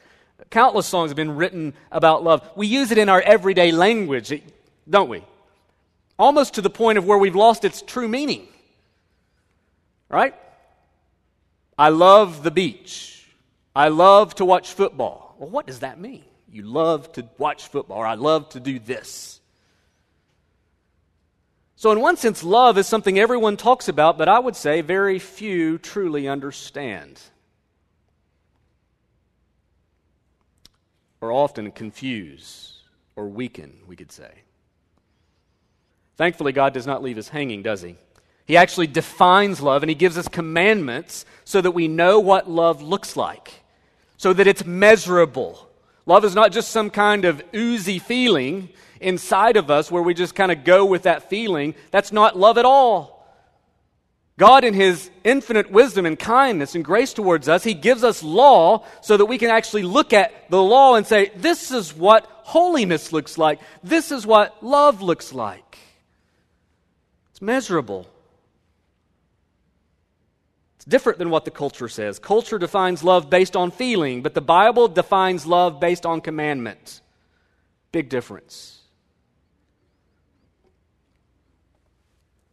Countless 0.49 0.87
songs 0.87 1.11
have 1.11 1.15
been 1.15 1.35
written 1.35 1.73
about 1.91 2.23
love. 2.23 2.49
We 2.55 2.65
use 2.65 2.91
it 2.91 2.97
in 2.97 3.09
our 3.09 3.21
everyday 3.21 3.71
language, 3.71 4.41
don't 4.89 5.09
we? 5.09 5.23
Almost 6.17 6.55
to 6.55 6.61
the 6.61 6.69
point 6.69 6.97
of 6.97 7.05
where 7.05 7.17
we've 7.17 7.35
lost 7.35 7.63
its 7.63 7.81
true 7.81 8.07
meaning. 8.07 8.47
Right? 10.09 10.33
I 11.81 11.89
love 11.89 12.43
the 12.43 12.51
beach. 12.51 13.25
I 13.75 13.87
love 13.87 14.35
to 14.35 14.45
watch 14.45 14.73
football. 14.73 15.35
Well, 15.39 15.49
what 15.49 15.65
does 15.65 15.79
that 15.79 15.99
mean? 15.99 16.23
You 16.47 16.61
love 16.61 17.11
to 17.13 17.27
watch 17.39 17.69
football, 17.69 17.97
or 17.97 18.05
I 18.05 18.13
love 18.13 18.49
to 18.49 18.59
do 18.59 18.77
this. 18.77 19.39
So, 21.75 21.91
in 21.91 21.99
one 21.99 22.17
sense, 22.17 22.43
love 22.43 22.77
is 22.77 22.85
something 22.85 23.17
everyone 23.17 23.57
talks 23.57 23.87
about, 23.87 24.19
but 24.19 24.29
I 24.29 24.37
would 24.37 24.55
say 24.55 24.81
very 24.81 25.17
few 25.17 25.79
truly 25.79 26.27
understand. 26.27 27.19
Or 31.19 31.31
often 31.31 31.71
confuse 31.71 32.83
or 33.15 33.27
weaken, 33.27 33.79
we 33.87 33.95
could 33.95 34.11
say. 34.11 34.43
Thankfully, 36.15 36.51
God 36.51 36.73
does 36.73 36.85
not 36.85 37.01
leave 37.01 37.17
us 37.17 37.29
hanging, 37.29 37.63
does 37.63 37.81
He? 37.81 37.95
He 38.51 38.57
actually 38.57 38.87
defines 38.87 39.61
love 39.61 39.81
and 39.81 39.89
he 39.89 39.95
gives 39.95 40.17
us 40.17 40.27
commandments 40.27 41.25
so 41.45 41.61
that 41.61 41.71
we 41.71 41.87
know 41.87 42.19
what 42.19 42.49
love 42.49 42.81
looks 42.81 43.15
like, 43.15 43.49
so 44.17 44.33
that 44.33 44.45
it's 44.45 44.65
measurable. 44.65 45.69
Love 46.05 46.25
is 46.25 46.35
not 46.35 46.51
just 46.51 46.67
some 46.67 46.89
kind 46.89 47.23
of 47.23 47.41
oozy 47.55 47.97
feeling, 47.97 48.67
inside 48.99 49.55
of 49.55 49.71
us 49.71 49.89
where 49.89 50.03
we 50.03 50.13
just 50.13 50.35
kind 50.35 50.51
of 50.51 50.65
go 50.65 50.83
with 50.83 51.03
that 51.03 51.29
feeling, 51.29 51.75
that's 51.91 52.11
not 52.11 52.37
love 52.37 52.57
at 52.57 52.65
all. 52.65 53.25
God, 54.37 54.65
in 54.65 54.73
His 54.73 55.09
infinite 55.23 55.71
wisdom 55.71 56.05
and 56.05 56.19
kindness 56.19 56.75
and 56.75 56.83
grace 56.83 57.13
towards 57.13 57.47
us, 57.47 57.63
He 57.63 57.73
gives 57.73 58.03
us 58.03 58.21
law 58.21 58.85
so 58.99 59.15
that 59.15 59.27
we 59.27 59.37
can 59.37 59.49
actually 59.49 59.83
look 59.83 60.11
at 60.11 60.49
the 60.49 60.61
law 60.61 60.95
and 60.95 61.07
say, 61.07 61.31
this 61.37 61.71
is 61.71 61.95
what 61.95 62.25
holiness 62.43 63.13
looks 63.13 63.37
like. 63.37 63.61
This 63.81 64.11
is 64.11 64.27
what 64.27 64.61
love 64.61 65.01
looks 65.01 65.31
like. 65.31 65.77
It's 67.31 67.41
measurable. 67.41 68.10
It's 70.81 70.85
different 70.87 71.19
than 71.19 71.29
what 71.29 71.45
the 71.45 71.51
culture 71.51 71.87
says. 71.87 72.17
Culture 72.17 72.57
defines 72.57 73.03
love 73.03 73.29
based 73.29 73.55
on 73.55 73.69
feeling, 73.69 74.23
but 74.23 74.33
the 74.33 74.41
Bible 74.41 74.87
defines 74.87 75.45
love 75.45 75.79
based 75.79 76.07
on 76.07 76.21
commandment. 76.21 77.01
Big 77.91 78.09
difference. 78.09 78.79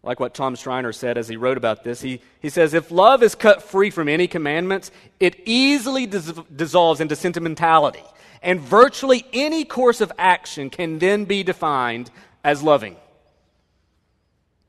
Like 0.02 0.20
what 0.20 0.34
Tom 0.34 0.56
Schreiner 0.56 0.92
said 0.92 1.16
as 1.16 1.26
he 1.26 1.36
wrote 1.38 1.56
about 1.56 1.84
this, 1.84 2.02
he, 2.02 2.20
he 2.40 2.50
says, 2.50 2.74
If 2.74 2.90
love 2.90 3.22
is 3.22 3.34
cut 3.34 3.62
free 3.62 3.88
from 3.88 4.10
any 4.10 4.26
commandments, 4.28 4.90
it 5.18 5.40
easily 5.46 6.04
dis- 6.04 6.38
dissolves 6.54 7.00
into 7.00 7.16
sentimentality, 7.16 8.04
and 8.42 8.60
virtually 8.60 9.24
any 9.32 9.64
course 9.64 10.02
of 10.02 10.12
action 10.18 10.68
can 10.68 10.98
then 10.98 11.24
be 11.24 11.42
defined 11.42 12.10
as 12.44 12.62
loving. 12.62 12.96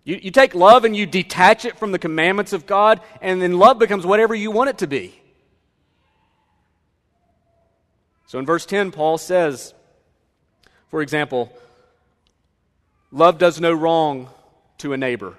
You, 0.09 0.19
you 0.23 0.31
take 0.31 0.55
love 0.55 0.85
and 0.85 0.97
you 0.97 1.05
detach 1.05 1.65
it 1.65 1.77
from 1.77 1.91
the 1.91 1.99
commandments 1.99 2.51
of 2.51 2.65
God, 2.65 2.99
and 3.21 3.39
then 3.39 3.59
love 3.59 3.77
becomes 3.77 4.07
whatever 4.07 4.33
you 4.33 4.49
want 4.49 4.71
it 4.71 4.79
to 4.79 4.87
be. 4.87 5.13
So 8.25 8.39
in 8.39 8.45
verse 8.47 8.65
10, 8.65 8.89
Paul 8.89 9.19
says, 9.19 9.75
for 10.89 11.03
example, 11.03 11.53
love 13.11 13.37
does 13.37 13.61
no 13.61 13.71
wrong 13.71 14.29
to 14.79 14.93
a 14.93 14.97
neighbor. 14.97 15.35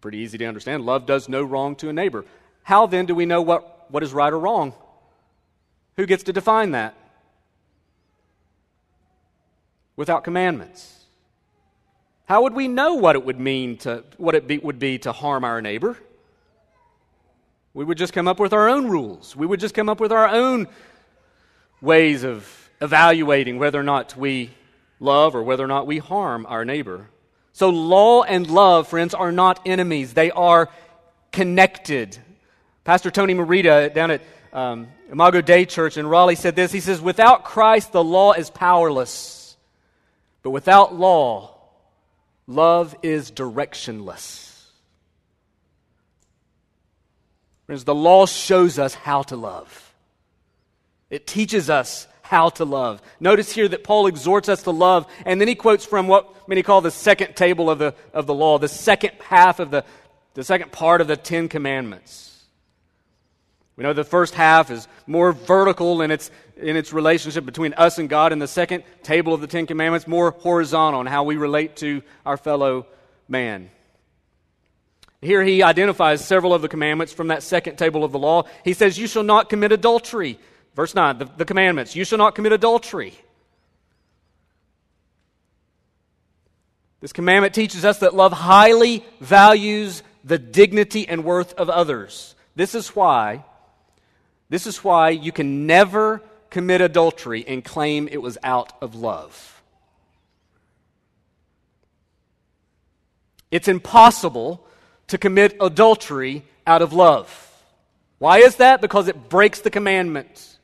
Pretty 0.00 0.18
easy 0.18 0.38
to 0.38 0.46
understand. 0.46 0.84
Love 0.84 1.06
does 1.06 1.28
no 1.28 1.44
wrong 1.44 1.76
to 1.76 1.88
a 1.88 1.92
neighbor. 1.92 2.24
How 2.64 2.86
then 2.86 3.06
do 3.06 3.14
we 3.14 3.26
know 3.26 3.42
what, 3.42 3.92
what 3.92 4.02
is 4.02 4.12
right 4.12 4.32
or 4.32 4.40
wrong? 4.40 4.74
Who 5.96 6.06
gets 6.06 6.24
to 6.24 6.32
define 6.32 6.72
that? 6.72 6.96
Without 9.94 10.24
commandments. 10.24 11.01
How 12.24 12.42
would 12.42 12.54
we 12.54 12.68
know 12.68 12.94
what 12.94 13.16
it 13.16 13.24
would 13.24 13.40
mean 13.40 13.78
to 13.78 14.04
what 14.16 14.34
it 14.34 14.46
be, 14.46 14.58
would 14.58 14.78
be 14.78 14.98
to 14.98 15.12
harm 15.12 15.44
our 15.44 15.60
neighbor? 15.60 15.96
We 17.74 17.84
would 17.84 17.98
just 17.98 18.12
come 18.12 18.28
up 18.28 18.38
with 18.38 18.52
our 18.52 18.68
own 18.68 18.88
rules. 18.88 19.34
We 19.34 19.46
would 19.46 19.60
just 19.60 19.74
come 19.74 19.88
up 19.88 19.98
with 19.98 20.12
our 20.12 20.28
own 20.28 20.68
ways 21.80 22.22
of 22.22 22.70
evaluating 22.80 23.58
whether 23.58 23.80
or 23.80 23.84
not 23.84 24.16
we 24.16 24.50
love 25.00 25.34
or 25.34 25.42
whether 25.42 25.64
or 25.64 25.68
not 25.68 25.86
we 25.86 25.98
harm 25.98 26.46
our 26.46 26.64
neighbor. 26.64 27.08
So, 27.52 27.68
law 27.70 28.22
and 28.22 28.48
love, 28.48 28.88
friends, 28.88 29.14
are 29.14 29.32
not 29.32 29.60
enemies, 29.66 30.14
they 30.14 30.30
are 30.30 30.70
connected. 31.32 32.16
Pastor 32.84 33.10
Tony 33.10 33.34
Merida 33.34 33.90
down 33.90 34.10
at 34.10 34.22
um, 34.52 34.88
Imago 35.10 35.40
Dei 35.40 35.64
Church 35.64 35.96
in 35.96 36.06
Raleigh 36.06 36.34
said 36.34 36.56
this 36.56 36.72
He 36.72 36.80
says, 36.80 37.00
Without 37.00 37.44
Christ, 37.44 37.92
the 37.92 38.04
law 38.04 38.32
is 38.32 38.50
powerless. 38.50 39.56
But 40.42 40.50
without 40.50 40.94
law, 40.94 41.54
Love 42.52 42.94
is 43.02 43.30
directionless. 43.30 44.66
Friends, 47.66 47.84
the 47.84 47.94
law 47.94 48.26
shows 48.26 48.78
us 48.78 48.94
how 48.94 49.22
to 49.22 49.36
love. 49.36 49.94
It 51.08 51.26
teaches 51.26 51.70
us 51.70 52.06
how 52.20 52.50
to 52.50 52.64
love. 52.66 53.00
Notice 53.20 53.52
here 53.52 53.68
that 53.68 53.84
Paul 53.84 54.06
exhorts 54.06 54.50
us 54.50 54.64
to 54.64 54.70
love, 54.70 55.06
and 55.24 55.40
then 55.40 55.48
he 55.48 55.54
quotes 55.54 55.86
from 55.86 56.08
what 56.08 56.48
many 56.48 56.62
call 56.62 56.82
the 56.82 56.90
second 56.90 57.36
table 57.36 57.70
of 57.70 57.78
the, 57.78 57.94
of 58.12 58.26
the 58.26 58.34
law, 58.34 58.58
the 58.58 58.68
second 58.68 59.12
half 59.20 59.58
of 59.58 59.70
the, 59.70 59.84
the 60.34 60.44
second 60.44 60.72
part 60.72 61.00
of 61.00 61.06
the 61.06 61.16
Ten 61.16 61.48
Commandments. 61.48 62.31
We 63.76 63.84
know 63.84 63.92
the 63.92 64.04
first 64.04 64.34
half 64.34 64.70
is 64.70 64.86
more 65.06 65.32
vertical 65.32 66.02
in 66.02 66.10
its, 66.10 66.30
in 66.56 66.76
its 66.76 66.92
relationship 66.92 67.46
between 67.46 67.72
us 67.74 67.98
and 67.98 68.08
God, 68.08 68.32
and 68.32 68.40
the 68.40 68.48
second 68.48 68.84
table 69.02 69.32
of 69.32 69.40
the 69.40 69.46
Ten 69.46 69.66
Commandments 69.66 70.06
more 70.06 70.32
horizontal 70.32 71.00
in 71.00 71.06
how 71.06 71.24
we 71.24 71.36
relate 71.36 71.76
to 71.76 72.02
our 72.26 72.36
fellow 72.36 72.86
man. 73.28 73.70
Here 75.22 75.42
he 75.42 75.62
identifies 75.62 76.24
several 76.24 76.52
of 76.52 76.62
the 76.62 76.68
commandments 76.68 77.12
from 77.12 77.28
that 77.28 77.42
second 77.42 77.76
table 77.76 78.04
of 78.04 78.12
the 78.12 78.18
law. 78.18 78.42
He 78.64 78.74
says, 78.74 78.98
You 78.98 79.06
shall 79.06 79.22
not 79.22 79.48
commit 79.48 79.72
adultery. 79.72 80.38
Verse 80.74 80.94
9, 80.94 81.18
the, 81.18 81.24
the 81.36 81.44
commandments. 81.44 81.94
You 81.94 82.04
shall 82.04 82.18
not 82.18 82.34
commit 82.34 82.52
adultery. 82.52 83.14
This 87.00 87.12
commandment 87.12 87.54
teaches 87.54 87.84
us 87.84 87.98
that 87.98 88.14
love 88.14 88.32
highly 88.32 89.04
values 89.20 90.02
the 90.24 90.38
dignity 90.38 91.08
and 91.08 91.24
worth 91.24 91.52
of 91.54 91.68
others. 91.68 92.34
This 92.54 92.74
is 92.74 92.88
why 92.90 93.44
this 94.52 94.66
is 94.66 94.84
why 94.84 95.08
you 95.08 95.32
can 95.32 95.66
never 95.66 96.20
commit 96.50 96.82
adultery 96.82 97.42
and 97.48 97.64
claim 97.64 98.06
it 98.06 98.20
was 98.20 98.36
out 98.42 98.70
of 98.82 98.94
love. 98.94 99.62
It's 103.50 103.66
impossible 103.66 104.62
to 105.06 105.16
commit 105.16 105.56
adultery 105.58 106.44
out 106.66 106.82
of 106.82 106.92
love. 106.92 107.30
Why 108.18 108.40
is 108.40 108.56
that? 108.56 108.82
Because 108.82 109.08
it 109.08 109.30
breaks 109.30 109.62
the 109.62 109.70
commandment. 109.70 110.58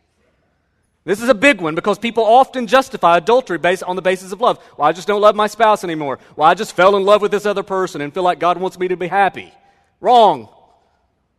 This 1.06 1.22
is 1.22 1.30
a 1.30 1.34
big 1.34 1.62
one 1.62 1.74
because 1.74 1.98
people 1.98 2.24
often 2.24 2.66
justify 2.66 3.16
adultery 3.16 3.56
based 3.56 3.84
on 3.84 3.96
the 3.96 4.02
basis 4.02 4.32
of 4.32 4.42
love. 4.42 4.62
Well, 4.76 4.86
I 4.86 4.92
just 4.92 5.08
don't 5.08 5.22
love 5.22 5.34
my 5.34 5.46
spouse 5.46 5.82
anymore. 5.82 6.18
Well, 6.36 6.46
I 6.46 6.52
just 6.52 6.76
fell 6.76 6.94
in 6.94 7.04
love 7.04 7.22
with 7.22 7.30
this 7.30 7.46
other 7.46 7.62
person 7.62 8.02
and 8.02 8.12
feel 8.12 8.22
like 8.22 8.38
God 8.38 8.58
wants 8.58 8.78
me 8.78 8.88
to 8.88 8.98
be 8.98 9.08
happy. 9.08 9.50
Wrong. 9.98 10.50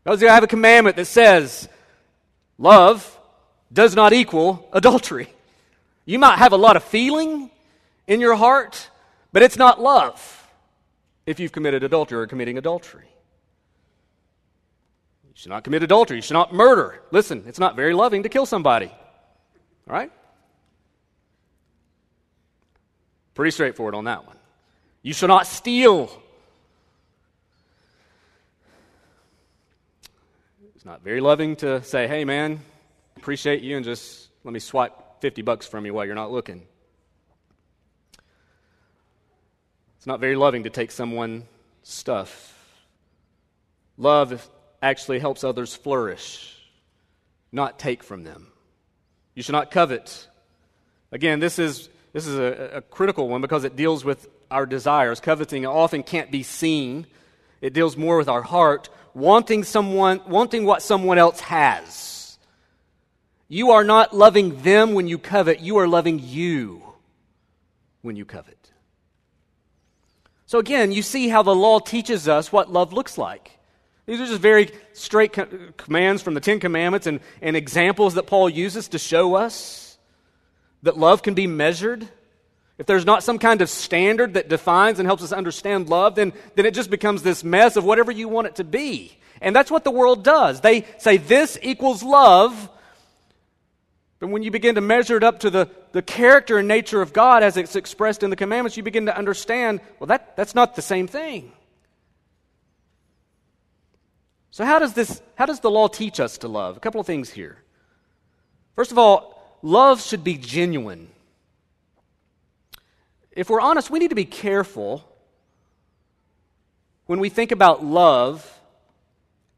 Because 0.03 0.23
I 0.23 0.33
have 0.33 0.43
a 0.43 0.47
commandment 0.47 0.95
that 0.95 1.05
says 1.05 1.69
Love 2.59 3.17
does 3.71 3.95
not 3.95 4.11
equal 4.13 4.67
adultery. 4.73 5.33
You 6.05 6.19
might 6.19 6.37
have 6.37 6.51
a 6.51 6.57
lot 6.57 6.75
of 6.75 6.83
feeling 6.83 7.49
in 8.05 8.19
your 8.19 8.35
heart, 8.35 8.89
but 9.31 9.41
it's 9.41 9.57
not 9.57 9.81
love 9.81 10.47
if 11.25 11.39
you've 11.39 11.53
committed 11.53 11.83
adultery 11.83 12.19
or 12.19 12.27
committing 12.27 12.57
adultery. 12.57 13.05
You 15.23 15.31
should 15.35 15.51
not 15.51 15.63
commit 15.63 15.83
adultery. 15.83 16.17
You 16.17 16.21
should 16.21 16.33
not 16.33 16.53
murder. 16.53 17.01
Listen, 17.11 17.45
it's 17.47 17.59
not 17.59 17.77
very 17.77 17.93
loving 17.93 18.23
to 18.23 18.29
kill 18.29 18.45
somebody. 18.45 18.87
All 18.87 19.95
right? 19.95 20.11
Pretty 23.35 23.51
straightforward 23.51 23.95
on 23.95 24.03
that 24.03 24.27
one. 24.27 24.35
You 25.01 25.13
shall 25.13 25.29
not 25.29 25.47
steal. 25.47 26.11
It's 30.79 30.85
not 30.85 31.03
very 31.03 31.19
loving 31.19 31.57
to 31.57 31.83
say, 31.83 32.07
hey, 32.07 32.23
man, 32.23 32.61
appreciate 33.17 33.61
you, 33.61 33.75
and 33.75 33.83
just 33.83 34.29
let 34.45 34.53
me 34.53 34.61
swipe 34.61 34.93
50 35.19 35.41
bucks 35.41 35.67
from 35.67 35.85
you 35.85 35.93
while 35.93 36.05
you're 36.05 36.15
not 36.15 36.31
looking. 36.31 36.65
It's 39.97 40.07
not 40.07 40.21
very 40.21 40.37
loving 40.37 40.63
to 40.63 40.69
take 40.69 40.91
someone's 40.91 41.43
stuff. 41.83 42.55
Love 43.97 44.49
actually 44.81 45.19
helps 45.19 45.43
others 45.43 45.75
flourish, 45.75 46.57
not 47.51 47.77
take 47.77 48.01
from 48.01 48.23
them. 48.23 48.47
You 49.35 49.43
should 49.43 49.51
not 49.51 49.71
covet. 49.71 50.29
Again, 51.11 51.41
this 51.41 51.59
is, 51.59 51.89
this 52.13 52.25
is 52.25 52.39
a, 52.39 52.75
a 52.75 52.81
critical 52.83 53.27
one 53.27 53.41
because 53.41 53.65
it 53.65 53.75
deals 53.75 54.05
with 54.05 54.29
our 54.49 54.65
desires. 54.65 55.19
Coveting 55.19 55.65
often 55.65 56.03
can't 56.03 56.31
be 56.31 56.41
seen, 56.41 57.05
it 57.59 57.73
deals 57.73 57.97
more 57.97 58.17
with 58.17 58.29
our 58.29 58.43
heart 58.43 58.87
wanting 59.15 59.63
someone 59.63 60.21
wanting 60.27 60.65
what 60.65 60.81
someone 60.81 61.17
else 61.17 61.39
has. 61.39 62.37
You 63.47 63.71
are 63.71 63.83
not 63.83 64.15
loving 64.15 64.61
them 64.61 64.93
when 64.93 65.07
you 65.07 65.17
covet, 65.17 65.59
you 65.59 65.77
are 65.77 65.87
loving 65.87 66.19
you 66.19 66.83
when 68.01 68.15
you 68.15 68.25
covet. 68.25 68.71
So 70.45 70.59
again, 70.59 70.91
you 70.91 71.01
see 71.01 71.29
how 71.29 71.43
the 71.43 71.55
law 71.55 71.79
teaches 71.79 72.27
us 72.27 72.51
what 72.51 72.71
love 72.71 72.93
looks 72.93 73.17
like. 73.17 73.59
These 74.05 74.19
are 74.19 74.25
just 74.25 74.41
very 74.41 74.71
straight 74.93 75.33
co- 75.33 75.47
commands 75.77 76.23
from 76.23 76.33
the 76.33 76.39
Ten 76.39 76.59
Commandments 76.59 77.05
and, 77.05 77.19
and 77.41 77.55
examples 77.55 78.15
that 78.15 78.25
Paul 78.25 78.49
uses 78.49 78.87
to 78.87 78.97
show 78.97 79.35
us 79.35 79.99
that 80.81 80.97
love 80.97 81.21
can 81.21 81.35
be 81.35 81.45
measured. 81.45 82.09
If 82.79 82.85
there's 82.85 83.05
not 83.05 83.23
some 83.23 83.39
kind 83.39 83.61
of 83.61 83.69
standard 83.69 84.35
that 84.35 84.47
defines 84.47 84.99
and 84.99 85.05
helps 85.05 85.21
us 85.21 85.33
understand 85.33 85.89
love, 85.89 86.15
then, 86.15 86.31
then 86.55 86.65
it 86.65 86.73
just 86.73 86.89
becomes 86.89 87.21
this 87.21 87.43
mess 87.43 87.75
of 87.75 87.83
whatever 87.83 88.09
you 88.09 88.29
want 88.29 88.47
it 88.47 88.55
to 88.55 88.63
be. 88.63 89.17
And 89.41 89.53
that's 89.53 89.69
what 89.69 89.83
the 89.83 89.91
world 89.91 90.23
does. 90.23 90.61
They 90.61 90.85
say 90.97 91.17
this 91.17 91.59
equals 91.61 92.01
love. 92.01 92.69
But 94.19 94.29
when 94.29 94.43
you 94.43 94.51
begin 94.51 94.75
to 94.75 94.81
measure 94.81 95.17
it 95.17 95.25
up 95.25 95.41
to 95.41 95.49
the, 95.49 95.69
the 95.91 96.01
character 96.01 96.57
and 96.57 96.69
nature 96.69 97.01
of 97.01 97.11
God 97.11 97.43
as 97.43 97.57
it's 97.57 97.75
expressed 97.75 98.23
in 98.23 98.29
the 98.29 98.37
commandments, 98.37 98.77
you 98.77 98.83
begin 98.83 99.07
to 99.07 99.17
understand 99.17 99.81
well, 99.99 100.07
that, 100.07 100.37
that's 100.37 100.55
not 100.55 100.77
the 100.77 100.81
same 100.81 101.07
thing. 101.07 101.51
So, 104.51 104.63
how 104.63 104.79
does, 104.79 104.93
this, 104.93 105.21
how 105.35 105.45
does 105.45 105.59
the 105.59 105.69
law 105.69 105.89
teach 105.89 106.21
us 106.21 106.37
to 106.39 106.47
love? 106.47 106.77
A 106.77 106.79
couple 106.79 107.01
of 107.01 107.07
things 107.07 107.29
here. 107.29 107.57
First 108.75 108.91
of 108.91 108.97
all, 108.97 109.59
love 109.61 110.01
should 110.01 110.23
be 110.23 110.37
genuine. 110.37 111.09
If 113.31 113.49
we're 113.49 113.61
honest, 113.61 113.89
we 113.89 113.99
need 113.99 114.09
to 114.09 114.15
be 114.15 114.25
careful 114.25 115.05
when 117.05 117.19
we 117.19 117.29
think 117.29 117.51
about 117.51 117.83
love 117.83 118.59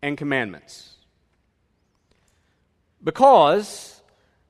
and 0.02 0.18
commandments. 0.18 0.96
Because 3.04 4.02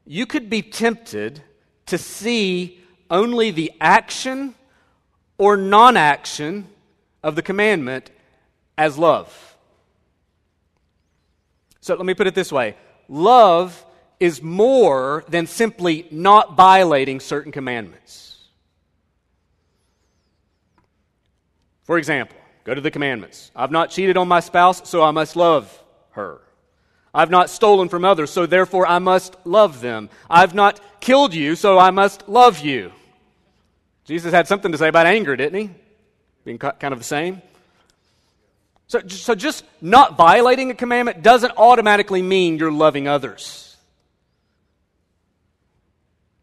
you 0.06 0.26
could 0.26 0.50
be 0.50 0.62
tempted 0.62 1.42
to 1.88 1.98
see 1.98 2.80
only 3.10 3.52
the 3.52 3.72
action 3.80 4.56
or 5.38 5.58
non 5.58 5.98
action 5.98 6.68
of 7.24 7.36
the 7.36 7.42
commandment 7.42 8.10
as 8.78 8.98
love. 8.98 9.58
So 11.82 11.96
let 11.96 12.06
me 12.06 12.14
put 12.14 12.28
it 12.28 12.36
this 12.36 12.52
way 12.52 12.76
love 13.10 13.86
is 14.20 14.42
more 14.42 15.26
than 15.28 15.48
simply 15.48 16.08
not 16.12 16.56
violating 16.56 17.20
certain 17.20 17.52
commandments. 17.52 18.31
For 21.92 21.98
example, 21.98 22.38
go 22.64 22.74
to 22.74 22.80
the 22.80 22.90
commandments. 22.90 23.52
I've 23.54 23.70
not 23.70 23.90
cheated 23.90 24.16
on 24.16 24.30
my 24.30 24.40
spouse, 24.40 24.88
so 24.88 25.04
I 25.04 25.12
must 25.12 25.36
love 25.36 25.78
her. 26.12 26.40
I've 27.14 27.30
not 27.30 27.50
stolen 27.50 27.90
from 27.90 28.06
others, 28.06 28.32
so 28.32 28.46
therefore 28.46 28.88
I 28.88 29.00
must 29.00 29.36
love 29.44 29.82
them. 29.82 30.10
I've 30.30 30.54
not 30.54 30.80
killed 31.02 31.34
you, 31.34 31.58
so 31.58 31.78
I 31.78 31.92
must 31.92 32.30
love 32.30 32.60
you. 32.60 32.94
Jesus 34.06 34.32
had 34.32 34.48
something 34.48 34.72
to 34.72 34.78
say 34.78 34.88
about 34.88 35.06
anger, 35.06 35.36
didn't 35.36 35.60
he? 35.60 35.70
Being 36.46 36.60
kind 36.60 36.94
of 36.94 36.98
the 36.98 37.04
same. 37.04 37.42
So, 38.88 39.02
so 39.10 39.36
just 39.36 39.66
not 39.82 40.16
violating 40.16 40.72
a 40.72 40.76
commandment 40.76 41.24
doesn't 41.24 41.52
automatically 41.58 42.22
mean 42.22 42.58
you're 42.58 42.72
loving 42.72 43.10
others. 43.10 43.71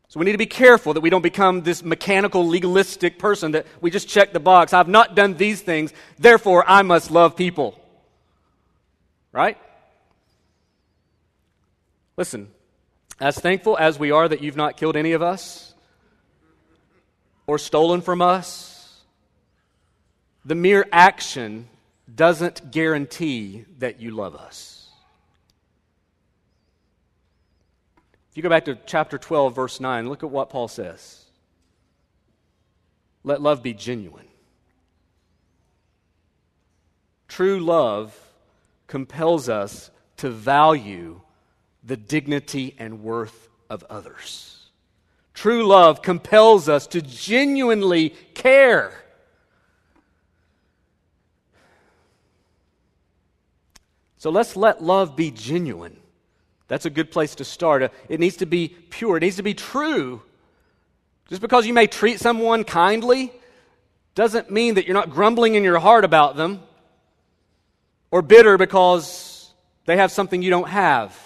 So 0.09 0.19
we 0.19 0.25
need 0.25 0.33
to 0.33 0.39
be 0.39 0.47
careful 0.47 0.95
that 0.95 1.03
we 1.03 1.11
don't 1.11 1.23
become 1.23 1.63
this 1.63 1.85
mechanical, 1.85 2.47
legalistic 2.47 3.19
person 3.19 3.53
that 3.53 3.67
we 3.83 3.91
just 3.91 4.09
check 4.09 4.33
the 4.33 4.41
box. 4.41 4.73
I've 4.73 4.89
not 4.89 5.15
done 5.15 5.35
these 5.35 5.61
things, 5.61 5.93
therefore 6.19 6.65
I 6.67 6.81
must 6.83 7.11
love 7.11 7.37
people. 7.37 7.79
Right? 9.33 9.59
Listen, 12.17 12.49
as 13.21 13.39
thankful 13.39 13.77
as 13.77 13.99
we 13.99 14.11
are 14.11 14.27
that 14.27 14.41
you've 14.41 14.57
not 14.57 14.79
killed 14.79 14.97
any 14.97 15.13
of 15.13 15.23
us 15.23 15.75
or 17.47 17.59
stolen 17.59 18.01
from 18.01 18.23
us, 18.23 19.03
the 20.45 20.55
mere 20.55 20.87
action 20.91 21.69
doesn't 22.13 22.71
guarantee 22.71 23.67
that 23.79 24.01
you 24.01 24.13
love 24.13 24.35
us. 24.35 24.78
You 28.39 28.43
go 28.43 28.49
back 28.49 28.67
to 28.67 28.79
chapter 28.87 29.19
12, 29.19 29.53
verse 29.57 29.81
9, 29.81 30.09
look 30.09 30.23
at 30.23 30.31
what 30.31 30.49
Paul 30.49 30.69
says. 30.69 31.25
Let 33.25 33.43
love 33.43 33.65
be 33.65 33.75
genuine. 33.75 34.29
True 37.27 37.59
love 37.59 38.17
compels 38.87 39.49
us 39.49 39.91
to 40.19 40.31
value 40.31 41.21
the 41.83 41.97
dignity 41.97 42.77
and 42.79 43.03
worth 43.03 43.49
of 43.69 43.83
others. 43.91 44.71
True 45.35 45.67
love 45.67 46.01
compels 46.01 46.69
us 46.69 46.87
to 46.87 47.03
genuinely 47.03 48.11
care. 48.35 48.93
So 54.19 54.31
let's 54.31 54.55
let 54.55 54.81
love 54.81 55.17
be 55.17 55.33
genuine. 55.33 55.97
That's 56.69 56.87
a 56.87 56.91
good 56.91 57.11
place 57.11 57.35
to 57.37 57.45
start. 57.45 57.83
Uh, 57.83 57.89
it 58.09 58.21
needs 58.21 58.37
to 58.37 58.47
be 58.47 58.69
pure, 58.69 59.17
it 59.17 59.21
needs 59.21 59.37
to 59.37 59.43
be 59.43 59.55
true. 59.55 60.23
Just 61.29 61.43
because 61.43 61.67
you 61.67 61.75
may 61.75 61.87
treat 61.87 62.21
someone 62.21 62.65
kindly 62.65 63.33
doesn't 64.15 64.51
mean 64.51 64.75
that 64.75 64.87
you're 64.87 64.95
not 64.95 65.11
grumbling 65.11 65.55
in 65.55 65.63
your 65.63 65.79
heart 65.79 66.05
about 66.05 66.37
them 66.37 66.61
or 68.11 68.23
bitter 68.23 68.57
because 68.57 69.51
they 69.85 69.97
have 69.97 70.11
something 70.11 70.41
you 70.41 70.51
don't 70.51 70.69
have. 70.69 71.17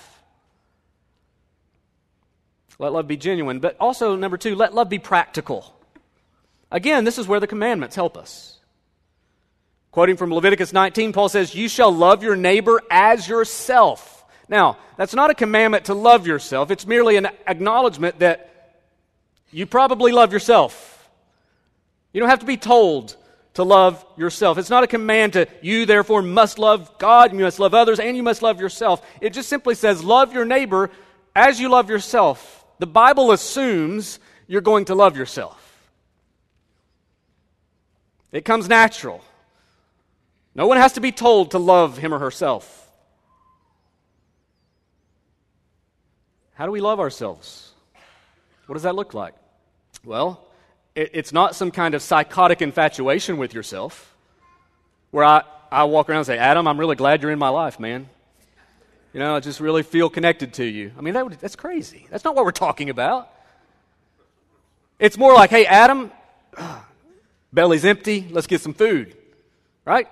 Let 2.83 2.93
love 2.93 3.07
be 3.07 3.17
genuine. 3.17 3.61
But 3.61 3.77
also, 3.79 4.17
number 4.17 4.37
two, 4.37 4.57
let 4.57 4.75
love 4.75 4.89
be 4.89 4.99
practical. 4.99 5.73
Again, 6.69 7.05
this 7.05 7.17
is 7.17 7.29
where 7.29 7.39
the 7.39 7.47
commandments 7.47 7.95
help 7.95 8.17
us. 8.17 8.59
Quoting 9.93 10.17
from 10.17 10.35
Leviticus 10.35 10.73
19, 10.73 11.13
Paul 11.13 11.29
says, 11.29 11.55
You 11.55 11.69
shall 11.69 11.93
love 11.93 12.25
your 12.25 12.35
neighbor 12.35 12.81
as 12.91 13.29
yourself. 13.29 14.22
Now, 14.53 14.77
that's 14.99 15.15
not 15.15 15.31
a 15.31 15.35
commandment 15.35 15.87
to 15.87 15.95
love 15.95 16.27
yourself, 16.27 16.71
it's 16.71 16.87
merely 16.87 17.17
an 17.17 17.27
acknowledgement 17.47 18.19
that 18.19 18.77
you 19.51 19.65
probably 19.65 20.13
love 20.13 20.31
yourself. 20.31 21.09
You 22.13 22.21
don't 22.21 22.29
have 22.29 22.41
to 22.41 22.47
be 22.47 22.59
told 22.59 23.17
to 23.55 23.65
love 23.65 24.05
yourself. 24.19 24.59
It's 24.59 24.69
not 24.69 24.85
a 24.85 24.87
command 24.87 25.33
to 25.33 25.49
you, 25.63 25.87
therefore, 25.87 26.21
must 26.21 26.59
love 26.59 26.99
God, 26.99 27.31
and 27.31 27.39
you 27.39 27.47
must 27.47 27.59
love 27.59 27.73
others, 27.73 27.99
and 27.99 28.15
you 28.15 28.23
must 28.23 28.43
love 28.43 28.61
yourself. 28.61 29.03
It 29.23 29.33
just 29.33 29.49
simply 29.49 29.75
says, 29.75 30.05
love 30.05 30.35
your 30.35 30.45
neighbor 30.45 30.91
as 31.35 31.59
you 31.59 31.71
love 31.71 31.89
yourself. 31.89 32.67
The 32.79 32.87
Bible 32.87 33.33
assumes 33.33 34.19
you're 34.47 34.61
going 34.61 34.85
to 34.87 34.95
love 34.95 35.17
yourself. 35.17 35.59
It 38.33 38.45
comes 38.45 38.69
natural. 38.69 39.25
No 40.55 40.67
one 40.67 40.77
has 40.77 40.93
to 40.95 41.01
be 41.01 41.13
told 41.13 41.53
to 41.53 41.59
love 41.59 41.97
him 41.97 42.13
or 42.13 42.19
herself. 42.19 42.82
How 46.63 46.67
do 46.67 46.71
we 46.71 46.81
love 46.81 47.01
ourselves? 47.01 47.73
What 48.67 48.75
does 48.75 48.85
that 48.85 48.95
look 48.95 49.15
like? 49.15 49.35
Well, 50.05 50.47
it's 50.95 51.33
not 51.33 51.57
some 51.57 51.73
kind 51.73 51.93
of 51.93 52.03
psychotic 52.03 52.63
infatuation 52.63 53.37
with 53.37 53.53
yourself 53.53 54.15
where 55.11 55.25
I, 55.25 55.43
I 55.73 55.83
walk 55.83 56.09
around 56.09 56.19
and 56.19 56.27
say, 56.27 56.39
Adam, 56.39 56.69
I'm 56.69 56.79
really 56.79 56.95
glad 56.95 57.21
you're 57.21 57.33
in 57.33 57.39
my 57.41 57.49
life, 57.49 57.81
man. 57.81 58.09
You 59.13 59.19
know, 59.19 59.35
I 59.35 59.41
just 59.41 59.59
really 59.59 59.83
feel 59.83 60.09
connected 60.09 60.53
to 60.53 60.65
you. 60.65 60.93
I 60.97 61.01
mean, 61.01 61.15
that 61.15 61.25
would, 61.25 61.33
that's 61.41 61.57
crazy. 61.57 62.07
That's 62.13 62.23
not 62.23 62.37
what 62.37 62.45
we're 62.45 62.53
talking 62.53 62.91
about. 62.91 63.29
It's 65.01 65.19
more 65.19 65.35
like, 65.35 65.51
hey, 65.51 65.67
Adam, 65.67 66.13
belly's 67.53 67.85
empty, 67.85 68.29
let's 68.31 68.47
get 68.47 68.61
some 68.61 68.75
food, 68.75 69.17
right? 69.85 70.07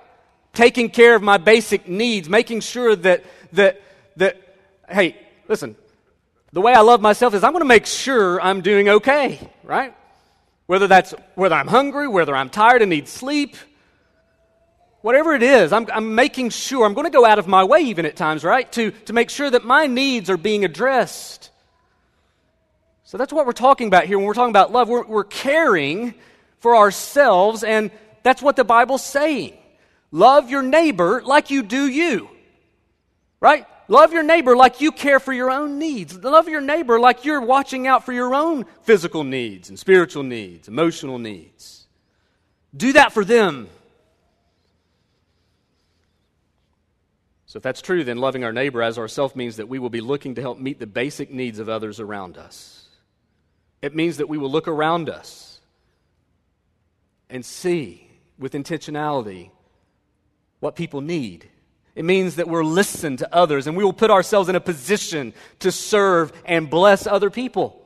Taking 0.53 0.91
care 0.91 1.15
of 1.15 1.23
my 1.23 1.39
basic 1.39 1.87
needs, 1.87 2.29
making 2.29 2.63
sure 2.63 2.97
that, 2.97 3.25
that, 3.53 3.81
that, 4.17 4.57
hey, 4.89 5.17
listen, 5.47 5.77
the 6.53 6.61
way 6.61 6.73
I 6.73 6.81
love 6.81 7.01
myself 7.01 7.35
is 7.35 7.45
I'm 7.45 7.53
going 7.53 7.63
to 7.63 7.69
make 7.69 7.87
sure 7.87 8.41
I'm 8.41 8.61
doing 8.61 8.89
okay, 8.89 9.51
right? 9.63 9.95
Whether 10.67 10.89
that's 10.89 11.15
whether 11.35 11.55
I'm 11.55 11.69
hungry, 11.69 12.09
whether 12.09 12.35
I'm 12.35 12.51
tired 12.51 12.83
and 12.83 12.91
need 12.91 13.09
sleep, 13.09 13.57
whatever 15.03 15.35
it 15.35 15.43
is, 15.43 15.73
I'm, 15.73 15.87
I'm 15.93 16.15
making 16.15 16.51
sure, 16.51 16.85
I'm 16.85 16.95
going 16.95 17.07
to 17.07 17.11
go 17.11 17.25
out 17.25 17.39
of 17.39 17.47
my 17.47 17.65
way 17.65 17.81
even 17.83 18.05
at 18.05 18.17
times, 18.17 18.45
right? 18.45 18.71
To, 18.73 18.91
to 18.91 19.13
make 19.13 19.31
sure 19.31 19.51
that 19.51 19.65
my 19.65 19.87
needs 19.87 20.29
are 20.31 20.37
being 20.37 20.65
addressed. 20.65 21.51
So 23.05 23.19
that's 23.19 23.33
what 23.33 23.47
we're 23.47 23.53
talking 23.53 23.89
about 23.89 24.05
here 24.05 24.19
when 24.19 24.27
we're 24.27 24.35
talking 24.35 24.53
about 24.53 24.73
love. 24.73 24.89
We're, 24.89 25.05
we're 25.05 25.25
caring 25.25 26.15
for 26.59 26.77
ourselves, 26.77 27.65
and 27.65 27.91
that's 28.23 28.43
what 28.43 28.57
the 28.57 28.65
Bible's 28.65 29.05
saying. 29.05 29.57
Love 30.13 30.51
your 30.51 30.63
neighbor 30.63 31.23
like 31.25 31.51
you 31.51 31.63
do 31.63 31.87
you, 31.87 32.29
right? 33.41 33.67
Love 33.91 34.13
your 34.13 34.23
neighbor 34.23 34.57
like 34.57 34.81
you 34.81 34.93
care 34.93 35.19
for 35.19 35.33
your 35.33 35.51
own 35.51 35.81
needs. 35.81 36.17
Love 36.23 36.49
your 36.49 36.61
neighbor 36.61 37.01
like 37.01 37.25
you're 37.25 37.41
watching 37.41 37.89
out 37.89 38.07
for 38.07 38.13
your 38.13 38.37
own 38.37 38.65
physical 38.83 39.25
needs 39.25 39.69
and 39.69 39.77
spiritual 39.77 40.23
needs, 40.23 40.69
emotional 40.69 41.19
needs. 41.19 41.89
Do 42.75 42.93
that 42.93 43.13
for 43.13 43.25
them. 43.25 43.69
So, 47.47 47.57
if 47.57 47.65
that's 47.65 47.83
true, 47.83 48.05
then 48.05 48.19
loving 48.19 48.45
our 48.45 48.53
neighbor 48.53 48.81
as 48.81 48.97
ourself 48.97 49.35
means 49.35 49.57
that 49.57 49.69
we 49.69 49.81
will 49.81 49.91
be 49.91 50.01
looking 50.01 50.37
to 50.37 50.41
help 50.41 50.61
meet 50.61 50.79
the 50.79 50.87
basic 50.87 51.33
needs 51.33 51.59
of 51.59 51.69
others 51.69 51.99
around 51.99 52.39
us. 52.39 52.87
It 53.83 53.97
means 53.97 54.19
that 54.19 54.29
we 54.29 54.39
will 54.39 54.53
look 54.53 54.69
around 54.69 55.11
us 55.11 55.59
and 57.29 57.45
see 57.45 58.09
with 58.39 58.53
intentionality 58.53 59.51
what 60.61 60.77
people 60.77 61.01
need 61.01 61.49
it 62.01 62.05
means 62.05 62.37
that 62.37 62.49
we're 62.49 62.65
listen 62.65 63.19
to 63.19 63.29
others 63.31 63.67
and 63.67 63.77
we 63.77 63.85
will 63.85 63.93
put 63.93 64.11
ourselves 64.11 64.49
in 64.49 64.57
a 64.57 64.61
position 64.61 65.35
to 65.59 65.71
serve 65.71 66.33
and 66.47 66.71
bless 66.71 67.07
other 67.07 67.29
people. 67.29 67.79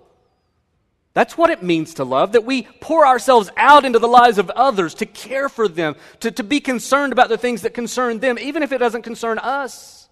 That's 1.14 1.36
what 1.36 1.50
it 1.50 1.64
means 1.64 1.94
to 1.94 2.04
love, 2.04 2.30
that 2.30 2.44
we 2.44 2.62
pour 2.80 3.04
ourselves 3.04 3.50
out 3.56 3.84
into 3.84 3.98
the 3.98 4.06
lives 4.06 4.38
of 4.38 4.50
others 4.50 4.94
to 4.94 5.06
care 5.06 5.48
for 5.48 5.66
them, 5.66 5.96
to, 6.20 6.30
to 6.30 6.44
be 6.44 6.60
concerned 6.60 7.12
about 7.12 7.28
the 7.28 7.36
things 7.36 7.62
that 7.62 7.74
concern 7.74 8.20
them, 8.20 8.38
even 8.38 8.62
if 8.62 8.70
it 8.70 8.78
doesn't 8.78 9.02
concern 9.02 9.40
us. 9.40 10.08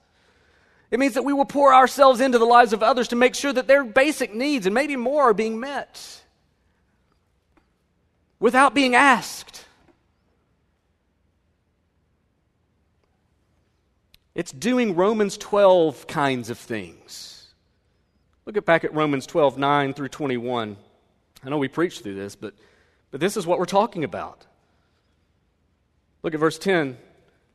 It 0.90 0.98
means 0.98 1.14
that 1.14 1.24
we 1.24 1.32
will 1.32 1.44
pour 1.44 1.72
ourselves 1.72 2.20
into 2.20 2.38
the 2.38 2.44
lives 2.44 2.72
of 2.72 2.82
others 2.82 3.06
to 3.06 3.14
make 3.14 3.36
sure 3.36 3.52
that 3.52 3.68
their 3.68 3.84
basic 3.84 4.34
needs 4.34 4.66
and 4.66 4.74
maybe 4.74 4.96
more 4.96 5.30
are 5.30 5.32
being 5.32 5.60
met 5.60 6.24
without 8.40 8.74
being 8.74 8.96
asked. 8.96 9.64
It's 14.34 14.52
doing 14.52 14.94
Romans 14.94 15.36
12 15.36 16.06
kinds 16.06 16.50
of 16.50 16.58
things. 16.58 17.48
Look 18.46 18.56
at 18.56 18.64
back 18.64 18.84
at 18.84 18.94
Romans 18.94 19.26
12, 19.26 19.58
9 19.58 19.94
through 19.94 20.08
21. 20.08 20.76
I 21.44 21.48
know 21.48 21.58
we 21.58 21.68
preached 21.68 22.02
through 22.02 22.14
this, 22.14 22.34
but 22.34 22.54
But 23.12 23.20
this 23.20 23.36
is 23.36 23.46
what 23.46 23.60
we're 23.60 23.66
talking 23.66 24.02
about. 24.02 24.46
Look 26.24 26.34
at 26.34 26.40
verse 26.40 26.58
10. 26.58 26.96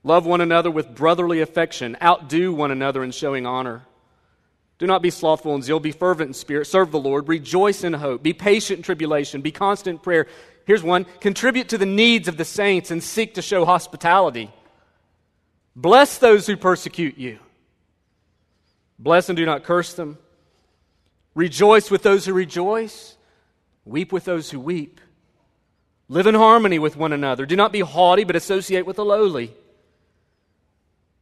Love 0.03 0.25
one 0.25 0.39
another 0.39 0.71
with 0.71 0.95
brotherly 0.95 1.41
affection, 1.41 1.97
outdo 2.01 2.53
one 2.53 2.71
another 2.71 3.03
in 3.03 3.11
showing 3.11 3.45
honor. 3.45 3.81
Do 4.77 4.85
not 4.85 5.01
be 5.01 5.09
slothful 5.09 5.55
in 5.55 5.63
zeal, 5.63 5.79
be 5.79 5.91
fervent 5.91 6.29
in 6.29 6.33
spirit, 6.35 6.67
serve 6.67 6.91
the 6.91 6.99
Lord, 6.99 7.27
rejoice 7.27 7.83
in 7.83 7.93
hope, 7.93 8.21
be 8.21 8.33
patient 8.33 8.77
in 8.77 8.83
tribulation, 8.83 9.41
be 9.41 9.51
constant 9.51 9.95
in 9.95 9.99
prayer. 9.99 10.27
Here's 10.65 10.83
one 10.83 11.05
contribute 11.19 11.69
to 11.69 11.79
the 11.79 11.87
needs 11.87 12.27
of 12.27 12.37
the 12.37 12.45
saints 12.45 12.91
and 12.91 13.01
seek 13.01 13.33
to 13.33 13.41
show 13.41 13.65
hospitality. 13.65 14.53
Bless 15.77 16.17
those 16.17 16.47
who 16.47 16.57
persecute 16.57 17.19
you. 17.19 17.37
Bless 18.97 19.29
and 19.29 19.37
do 19.37 19.45
not 19.45 19.63
curse 19.63 19.93
them. 19.93 20.17
Rejoice 21.35 21.91
with 21.91 22.01
those 22.01 22.25
who 22.25 22.33
rejoice. 22.33 23.15
Weep 23.85 24.11
with 24.11 24.25
those 24.25 24.49
who 24.49 24.59
weep. 24.59 24.99
Live 26.09 26.25
in 26.25 26.33
harmony 26.33 26.79
with 26.79 26.97
one 26.97 27.13
another. 27.13 27.45
Do 27.45 27.55
not 27.55 27.71
be 27.71 27.81
haughty, 27.81 28.23
but 28.23 28.35
associate 28.35 28.87
with 28.87 28.95
the 28.95 29.05
lowly. 29.05 29.53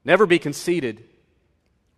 Never 0.06 0.26
be 0.26 0.40
conceited. 0.40 1.04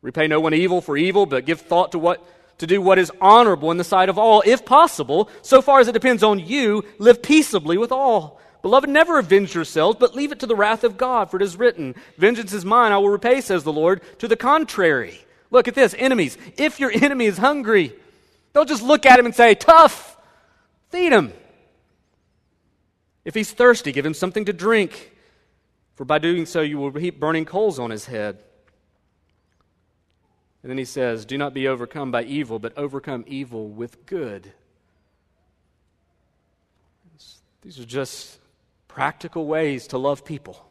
Repay 0.01 0.25
no 0.27 0.39
one 0.39 0.55
evil 0.55 0.81
for 0.81 0.97
evil, 0.97 1.27
but 1.27 1.45
give 1.45 1.61
thought 1.61 1.91
to 1.91 1.99
what 1.99 2.25
to 2.57 2.65
do 2.65 2.81
what 2.81 2.97
is 2.97 3.11
honorable 3.21 3.69
in 3.69 3.77
the 3.77 3.83
sight 3.83 4.09
of 4.09 4.17
all, 4.17 4.41
if 4.43 4.65
possible, 4.65 5.29
so 5.43 5.61
far 5.61 5.79
as 5.79 5.87
it 5.87 5.91
depends 5.91 6.23
on 6.23 6.39
you, 6.39 6.83
live 6.97 7.21
peaceably 7.21 7.77
with 7.77 7.91
all. 7.91 8.41
Beloved, 8.67 8.89
never 8.89 9.17
avenge 9.17 9.55
yourselves, 9.55 9.95
but 9.97 10.13
leave 10.13 10.33
it 10.33 10.41
to 10.41 10.45
the 10.45 10.53
wrath 10.53 10.83
of 10.83 10.97
God, 10.97 11.31
for 11.31 11.37
it 11.37 11.41
is 11.41 11.55
written, 11.55 11.95
Vengeance 12.17 12.51
is 12.51 12.65
mine, 12.65 12.91
I 12.91 12.97
will 12.97 13.07
repay, 13.07 13.39
says 13.39 13.63
the 13.63 13.71
Lord. 13.71 14.01
To 14.19 14.27
the 14.27 14.35
contrary, 14.35 15.21
look 15.49 15.69
at 15.69 15.73
this, 15.73 15.95
enemies. 15.97 16.37
If 16.57 16.77
your 16.77 16.91
enemy 16.93 17.27
is 17.27 17.37
hungry, 17.37 17.95
don't 18.51 18.67
just 18.67 18.83
look 18.83 19.05
at 19.05 19.17
him 19.19 19.25
and 19.25 19.33
say, 19.33 19.55
tough. 19.55 20.17
Feed 20.89 21.13
him. 21.13 21.31
If 23.23 23.35
he's 23.35 23.49
thirsty, 23.49 23.93
give 23.93 24.05
him 24.05 24.13
something 24.13 24.43
to 24.43 24.51
drink, 24.51 25.13
for 25.95 26.03
by 26.03 26.19
doing 26.19 26.45
so 26.45 26.59
you 26.59 26.77
will 26.77 26.91
heap 26.91 27.21
burning 27.21 27.45
coals 27.45 27.79
on 27.79 27.89
his 27.89 28.07
head. 28.07 28.37
And 30.61 30.69
then 30.69 30.77
he 30.77 30.83
says, 30.83 31.23
Do 31.23 31.37
not 31.37 31.53
be 31.53 31.69
overcome 31.69 32.11
by 32.11 32.23
evil, 32.23 32.59
but 32.59 32.77
overcome 32.77 33.23
evil 33.27 33.69
with 33.69 34.05
good. 34.05 34.51
These 37.61 37.79
are 37.79 37.85
just 37.85 38.39
practical 38.97 39.45
ways 39.45 39.87
to 39.87 39.97
love 39.97 40.25
people 40.25 40.67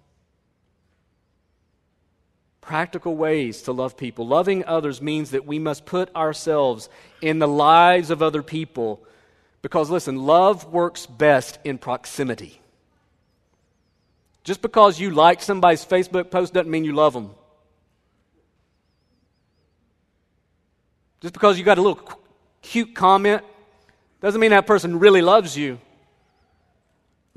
practical 2.67 3.17
ways 3.17 3.63
to 3.63 3.73
love 3.73 3.97
people. 3.97 4.27
Loving 4.27 4.65
others 4.65 5.01
means 5.01 5.31
that 5.31 5.47
we 5.47 5.57
must 5.59 5.87
put 5.87 6.15
ourselves 6.17 6.89
in 7.23 7.39
the 7.39 7.47
lives 7.47 8.11
of 8.11 8.23
other 8.23 8.43
people 8.43 9.01
because, 9.63 9.89
listen, 9.89 10.27
love 10.27 10.67
works 10.73 11.07
best 11.07 11.61
in 11.63 11.79
proximity. 11.79 12.61
Just 14.43 14.63
because 14.63 14.99
you 14.99 15.13
like 15.13 15.43
somebody's 15.43 15.85
Facebook 15.85 16.29
post 16.29 16.55
doesn't 16.55 16.71
mean 16.71 16.85
you 16.85 16.93
love 16.93 17.13
them. 17.13 17.31
Just 21.21 21.35
because 21.35 21.59
you 21.59 21.65
got 21.65 21.79
a 21.79 21.83
little 21.83 22.21
cute 22.63 22.97
comment 22.97 23.43
doesn't 24.21 24.41
mean 24.41 24.51
that 24.51 24.67
person 24.67 24.99
really 24.99 25.23
loves 25.23 25.57
you. 25.57 25.79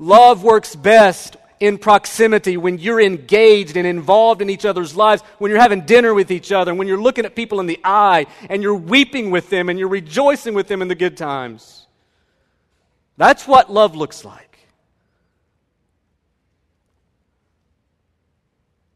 Love 0.00 0.42
works 0.42 0.74
best 0.74 1.36
in 1.60 1.76
proximity, 1.76 2.56
when 2.56 2.78
you're 2.78 3.02
engaged 3.02 3.76
and 3.76 3.86
involved 3.86 4.40
in 4.40 4.48
each 4.48 4.64
other's 4.64 4.96
lives, 4.96 5.22
when 5.36 5.50
you're 5.50 5.60
having 5.60 5.82
dinner 5.82 6.14
with 6.14 6.30
each 6.30 6.52
other, 6.52 6.74
when 6.74 6.88
you're 6.88 7.00
looking 7.00 7.26
at 7.26 7.36
people 7.36 7.60
in 7.60 7.66
the 7.66 7.78
eye 7.84 8.26
and 8.48 8.62
you're 8.62 8.74
weeping 8.74 9.30
with 9.30 9.50
them 9.50 9.68
and 9.68 9.78
you're 9.78 9.88
rejoicing 9.88 10.54
with 10.54 10.68
them 10.68 10.80
in 10.80 10.88
the 10.88 10.94
good 10.94 11.18
times. 11.18 11.86
That's 13.18 13.46
what 13.46 13.70
love 13.70 13.94
looks 13.94 14.24
like. 14.24 14.58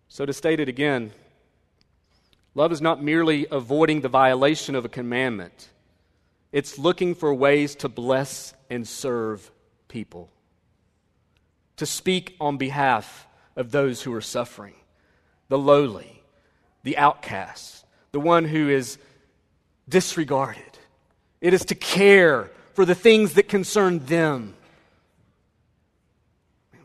So, 0.09 0.25
to 0.25 0.33
state 0.33 0.59
it 0.59 0.71
again, 0.71 1.13
love 2.55 2.73
is 2.73 2.81
not 2.81 3.03
merely 3.03 3.47
avoiding 3.51 4.01
the 4.01 4.09
violation 4.09 4.75
of 4.75 4.87
a 4.87 4.89
commandment, 4.89 5.69
it's 6.51 6.79
looking 6.79 7.15
for 7.15 7.35
ways 7.35 7.75
to 7.77 7.91
bless 7.91 8.55
and 8.71 8.89
serve 8.89 9.51
people 9.89 10.31
to 11.77 11.87
speak 11.87 12.37
on 12.41 12.57
behalf 12.57 13.27
of 13.57 13.71
those 13.71 14.03
who 14.03 14.13
are 14.15 14.21
suffering, 14.21 14.75
the 15.49 15.59
lowly, 15.59 16.23
the 16.83 16.97
outcast, 16.97 17.85
the 18.13 18.21
one 18.21 18.45
who 18.45 18.69
is 18.69 18.99
disregarded. 19.89 20.63
It 21.41 21.55
is 21.55 21.65
to 21.67 21.75
care 21.75 22.51
for 22.75 22.85
the 22.85 22.95
things 22.95 23.35
that 23.35 23.49
concern 23.49 23.99
them. 24.07 24.55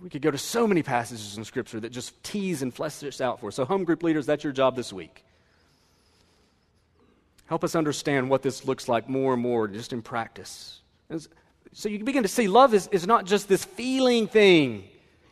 We 0.02 0.10
could 0.10 0.22
go 0.22 0.32
to 0.32 0.38
so 0.38 0.66
many 0.66 0.82
passages 0.82 1.38
in 1.38 1.44
Scripture 1.44 1.80
that 1.82 1.92
just 1.92 2.24
tease 2.24 2.62
and 2.62 2.74
flesh 2.74 2.98
this 2.98 3.20
out 3.20 3.40
for 3.40 3.48
us. 3.48 3.56
So, 3.56 3.66
home 3.66 3.84
group 3.84 4.02
leaders, 4.02 4.26
that's 4.26 4.44
your 4.44 4.54
job 4.54 4.76
this 4.76 4.94
week. 4.94 5.26
Help 7.48 7.64
us 7.64 7.76
understand 7.76 8.30
what 8.30 8.42
this 8.42 8.66
looks 8.66 8.88
like 8.88 9.10
more 9.10 9.34
and 9.34 9.42
more 9.42 9.68
just 9.68 9.92
in 9.92 10.02
practice. 10.02 10.82
So 11.74 11.90
you 11.90 12.04
begin 12.04 12.24
to 12.24 12.30
see 12.30 12.48
love 12.48 12.74
is, 12.74 12.88
is 12.88 13.06
not 13.06 13.26
just 13.26 13.48
this 13.48 13.64
feeling 13.64 14.28
thing. 14.28 14.84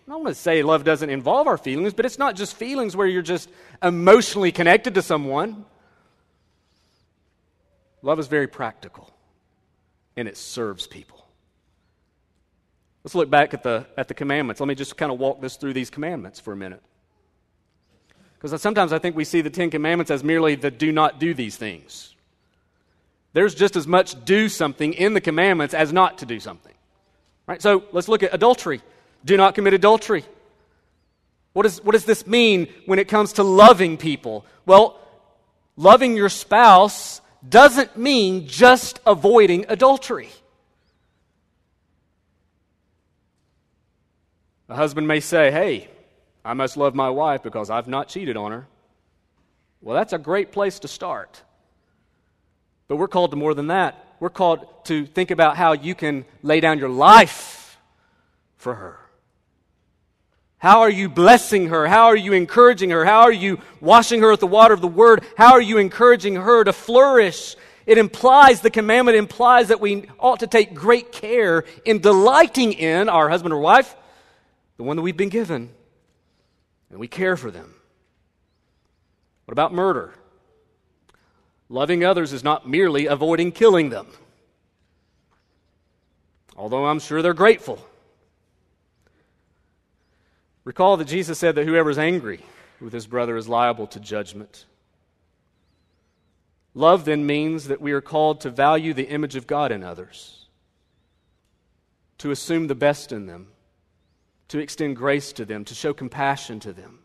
I 0.10 0.16
want 0.16 0.28
to 0.28 0.36
say 0.36 0.64
love 0.64 0.86
doesn't 0.86 1.10
involve 1.10 1.48
our 1.48 1.58
feelings, 1.58 1.94
but 1.94 2.06
it's 2.06 2.18
not 2.18 2.36
just 2.36 2.56
feelings 2.56 2.96
where 2.96 3.08
you're 3.08 3.22
just 3.22 3.50
emotionally 3.84 4.54
connected 4.54 4.94
to 4.96 5.02
someone. 5.02 5.66
Love 8.02 8.18
is 8.20 8.28
very 8.28 8.48
practical, 8.48 9.12
and 10.16 10.28
it 10.28 10.38
serves 10.38 10.88
people. 10.88 11.26
Let's 13.04 13.16
look 13.16 13.30
back 13.30 13.54
at 13.54 13.64
the, 13.64 13.86
at 13.98 14.08
the 14.08 14.14
commandments. 14.14 14.62
Let 14.62 14.68
me 14.68 14.76
just 14.76 14.96
kind 14.96 15.12
of 15.12 15.20
walk 15.20 15.42
this 15.42 15.58
through 15.58 15.74
these 15.74 15.90
commandments 15.90 16.40
for 16.40 16.54
a 16.54 16.58
minute. 16.58 16.82
Because 18.40 18.62
sometimes 18.62 18.94
I 18.94 19.00
think 19.00 19.16
we 19.16 19.26
see 19.26 19.42
the 19.42 19.50
Ten 19.50 19.70
Commandments 19.70 20.12
as 20.12 20.24
merely 20.24 20.56
the 20.56 20.70
do 20.72 20.92
not 20.92 21.20
do 21.20 21.34
these 21.34 21.58
things. 21.58 22.16
There's 23.38 23.54
just 23.54 23.76
as 23.76 23.86
much 23.86 24.26
do 24.26 24.50
something 24.50 24.94
in 24.94 25.14
the 25.14 25.22
commandments 25.22 25.76
as 25.76 25.94
not 25.94 26.18
to 26.18 26.26
do 26.26 26.40
something. 26.40 26.74
Right? 27.46 27.62
So 27.62 27.84
let's 27.92 28.08
look 28.08 28.24
at 28.24 28.34
adultery. 28.34 28.82
Do 29.24 29.38
not 29.38 29.54
commit 29.54 29.76
adultery. 29.76 30.26
What, 31.54 31.68
is, 31.68 31.84
what 31.84 31.92
does 31.92 32.06
this 32.06 32.26
mean 32.26 32.68
when 32.88 32.98
it 32.98 33.08
comes 33.08 33.34
to 33.34 33.44
loving 33.44 33.98
people? 33.98 34.44
Well, 34.66 35.00
loving 35.76 36.18
your 36.18 36.30
spouse 36.30 37.22
doesn't 37.48 37.96
mean 37.96 38.48
just 38.48 39.00
avoiding 39.06 39.68
adultery. 39.70 40.30
A 44.68 44.74
husband 44.74 45.08
may 45.08 45.20
say, 45.20 45.52
Hey, 45.52 45.90
I 46.44 46.56
must 46.56 46.76
love 46.76 46.96
my 46.96 47.12
wife 47.12 47.44
because 47.44 47.70
I've 47.70 47.88
not 47.88 48.08
cheated 48.08 48.36
on 48.36 48.52
her. 48.52 48.68
Well, 49.80 49.96
that's 49.96 50.14
a 50.14 50.18
great 50.18 50.52
place 50.52 50.80
to 50.80 50.88
start. 50.88 51.44
But 52.88 52.98
we're 52.98 53.08
called 53.08 53.32
to 53.32 53.38
more 53.38 53.54
than 53.54 53.68
that. 53.68 54.16
We're 54.20 54.30
called 54.30 54.86
to 54.86 55.06
think 55.06 55.32
about 55.32 55.58
how 55.58 55.74
you 55.74 55.94
can 55.94 56.26
lay 56.42 56.60
down 56.60 56.80
your 56.80 56.90
life 56.90 57.78
for 58.56 58.76
her. 58.76 59.00
How 60.60 60.82
are 60.82 60.90
you 60.90 61.08
blessing 61.08 61.68
her? 61.68 61.88
How 61.88 62.06
are 62.06 62.16
you 62.16 62.34
encouraging 62.34 62.90
her? 62.90 63.06
How 63.06 63.22
are 63.22 63.32
you 63.32 63.60
washing 63.80 64.22
her 64.22 64.32
with 64.32 64.40
the 64.40 64.48
water 64.48 64.74
of 64.74 64.82
the 64.82 64.88
word? 64.88 65.24
How 65.38 65.54
are 65.54 65.62
you 65.62 65.78
encouraging 65.78 66.36
her 66.36 66.64
to 66.64 66.74
flourish? 66.74 67.56
It 67.86 67.98
implies, 67.98 68.62
the 68.62 68.72
commandment 68.72 69.18
implies 69.18 69.68
that 69.68 69.80
we 69.80 70.06
ought 70.20 70.40
to 70.40 70.48
take 70.48 70.74
great 70.74 71.12
care 71.12 71.64
in 71.86 72.00
delighting 72.00 72.74
in 72.74 73.08
our 73.08 73.30
husband 73.30 73.54
or 73.54 73.60
wife, 73.60 73.96
the 74.78 74.84
one 74.84 74.98
that 74.98 75.04
we've 75.04 75.16
been 75.16 75.30
given, 75.30 75.70
and 76.90 77.00
we 77.00 77.08
care 77.08 77.38
for 77.38 77.52
them. 77.52 77.74
What 79.46 79.54
about 79.54 79.74
murder? 79.74 80.14
Loving 81.70 82.04
others 82.04 82.32
is 82.32 82.44
not 82.44 82.68
merely 82.68 83.08
avoiding 83.08 83.52
killing 83.52 83.90
them, 83.90 84.08
although 86.56 86.86
I'm 86.86 87.00
sure 87.00 87.22
they're 87.22 87.34
grateful. 87.34 87.86
Recall 90.64 90.98
that 90.98 91.06
Jesus 91.06 91.40
said 91.40 91.56
that 91.56 91.66
whoever 91.66 91.90
is 91.90 91.98
angry 91.98 92.42
with 92.80 92.94
his 92.94 93.08
brother 93.08 93.36
is 93.36 93.50
liable 93.50 93.88
to 93.88 94.00
judgment. 94.00 94.66
Love 96.74 97.06
then 97.06 97.26
means 97.26 97.68
that 97.68 97.82
we 97.82 97.92
are 97.92 98.02
called 98.02 98.42
to 98.42 98.50
value 98.50 98.94
the 98.94 99.10
image 99.10 99.36
of 99.36 99.48
God 99.48 99.72
in 99.72 99.84
others, 99.84 100.46
to 102.20 102.32
assume 102.32 102.68
the 102.68 102.76
best 102.76 103.12
in 103.12 103.26
them, 103.26 103.48
to 104.50 104.60
extend 104.60 104.96
grace 104.96 105.34
to 105.34 105.44
them, 105.44 105.66
to 105.66 105.74
show 105.74 105.94
compassion 105.94 106.60
to 106.62 106.72
them. 106.72 107.00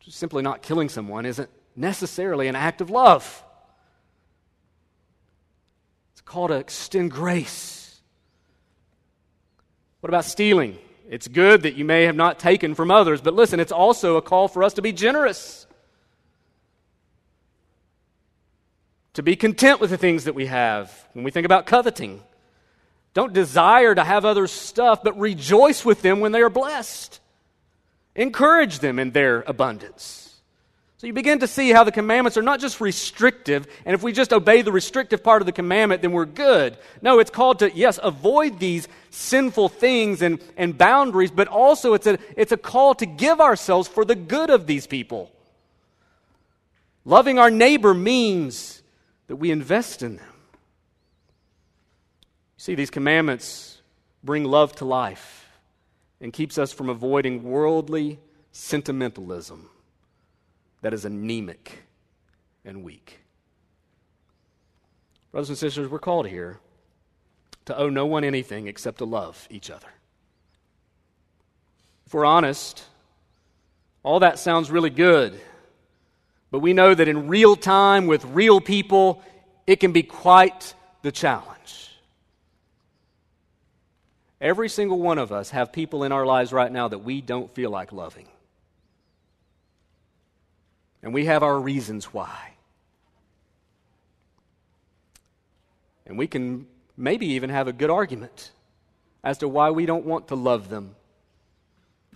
Just 0.00 0.18
simply 0.18 0.42
not 0.42 0.62
killing 0.62 0.88
someone 0.88 1.26
isn't 1.26 1.50
necessarily 1.78 2.48
an 2.48 2.56
act 2.56 2.80
of 2.80 2.90
love. 2.90 3.44
It's 6.12 6.20
called 6.20 6.50
to 6.50 6.56
extend 6.56 7.10
grace. 7.10 8.00
What 10.00 10.10
about 10.10 10.24
stealing? 10.24 10.78
It's 11.08 11.26
good 11.28 11.62
that 11.62 11.76
you 11.76 11.84
may 11.84 12.04
have 12.04 12.16
not 12.16 12.38
taken 12.38 12.74
from 12.74 12.90
others, 12.90 13.20
but 13.20 13.34
listen, 13.34 13.60
it's 13.60 13.72
also 13.72 14.16
a 14.16 14.22
call 14.22 14.48
for 14.48 14.62
us 14.62 14.74
to 14.74 14.82
be 14.82 14.92
generous. 14.92 15.66
To 19.14 19.22
be 19.22 19.34
content 19.34 19.80
with 19.80 19.90
the 19.90 19.96
things 19.96 20.24
that 20.24 20.34
we 20.34 20.46
have. 20.46 20.92
When 21.12 21.24
we 21.24 21.30
think 21.30 21.46
about 21.46 21.66
coveting, 21.66 22.22
Don't 23.18 23.32
desire 23.32 23.94
to 23.96 24.04
have 24.04 24.24
others' 24.24 24.52
stuff, 24.52 25.02
but 25.02 25.18
rejoice 25.18 25.84
with 25.84 26.02
them 26.02 26.20
when 26.20 26.30
they 26.30 26.40
are 26.40 26.48
blessed. 26.48 27.20
Encourage 28.14 28.78
them 28.78 29.00
in 29.00 29.10
their 29.10 29.42
abundance. 29.42 30.27
So 30.98 31.06
you 31.06 31.12
begin 31.12 31.38
to 31.38 31.46
see 31.46 31.70
how 31.70 31.84
the 31.84 31.92
commandments 31.92 32.36
are 32.36 32.42
not 32.42 32.58
just 32.58 32.80
restrictive, 32.80 33.68
and 33.84 33.94
if 33.94 34.02
we 34.02 34.12
just 34.12 34.32
obey 34.32 34.62
the 34.62 34.72
restrictive 34.72 35.22
part 35.22 35.40
of 35.40 35.46
the 35.46 35.52
commandment, 35.52 36.02
then 36.02 36.10
we're 36.10 36.26
good. 36.26 36.76
No, 37.00 37.20
it's 37.20 37.30
called 37.30 37.60
to, 37.60 37.72
yes, 37.72 38.00
avoid 38.02 38.58
these 38.58 38.88
sinful 39.10 39.68
things 39.68 40.22
and, 40.22 40.42
and 40.56 40.76
boundaries, 40.76 41.30
but 41.30 41.46
also 41.46 41.94
it's 41.94 42.08
a, 42.08 42.18
it's 42.36 42.50
a 42.50 42.56
call 42.56 42.96
to 42.96 43.06
give 43.06 43.40
ourselves 43.40 43.86
for 43.86 44.04
the 44.04 44.16
good 44.16 44.50
of 44.50 44.66
these 44.66 44.88
people. 44.88 45.30
Loving 47.04 47.38
our 47.38 47.50
neighbor 47.50 47.94
means 47.94 48.82
that 49.28 49.36
we 49.36 49.52
invest 49.52 50.02
in 50.02 50.16
them. 50.16 50.26
You 52.56 52.62
see, 52.62 52.74
these 52.74 52.90
commandments 52.90 53.80
bring 54.24 54.42
love 54.42 54.74
to 54.76 54.84
life 54.84 55.48
and 56.20 56.32
keeps 56.32 56.58
us 56.58 56.72
from 56.72 56.88
avoiding 56.88 57.44
worldly 57.44 58.18
sentimentalism 58.50 59.70
that 60.82 60.94
is 60.94 61.04
anemic 61.04 61.82
and 62.64 62.84
weak. 62.84 63.18
Brothers 65.32 65.50
and 65.50 65.58
sisters, 65.58 65.88
we're 65.88 65.98
called 65.98 66.26
here 66.26 66.58
to 67.66 67.76
owe 67.76 67.90
no 67.90 68.06
one 68.06 68.24
anything 68.24 68.66
except 68.66 68.98
to 68.98 69.04
love 69.04 69.46
each 69.50 69.70
other. 69.70 69.88
If 72.06 72.14
we're 72.14 72.24
honest, 72.24 72.82
all 74.02 74.20
that 74.20 74.38
sounds 74.38 74.70
really 74.70 74.90
good, 74.90 75.38
but 76.50 76.60
we 76.60 76.72
know 76.72 76.94
that 76.94 77.08
in 77.08 77.28
real 77.28 77.56
time 77.56 78.06
with 78.06 78.24
real 78.24 78.60
people, 78.60 79.22
it 79.66 79.76
can 79.76 79.92
be 79.92 80.02
quite 80.02 80.74
the 81.02 81.12
challenge. 81.12 81.90
Every 84.40 84.68
single 84.68 84.98
one 84.98 85.18
of 85.18 85.32
us 85.32 85.50
have 85.50 85.72
people 85.72 86.04
in 86.04 86.12
our 86.12 86.24
lives 86.24 86.52
right 86.52 86.72
now 86.72 86.88
that 86.88 87.00
we 87.00 87.20
don't 87.20 87.52
feel 87.54 87.70
like 87.70 87.92
loving. 87.92 88.28
And 91.02 91.14
we 91.14 91.26
have 91.26 91.42
our 91.42 91.58
reasons 91.58 92.06
why. 92.06 92.54
And 96.06 96.18
we 96.18 96.26
can 96.26 96.66
maybe 96.96 97.26
even 97.26 97.50
have 97.50 97.68
a 97.68 97.72
good 97.72 97.90
argument 97.90 98.50
as 99.22 99.38
to 99.38 99.48
why 99.48 99.70
we 99.70 99.86
don't 99.86 100.06
want 100.06 100.28
to 100.28 100.34
love 100.34 100.68
them. 100.68 100.96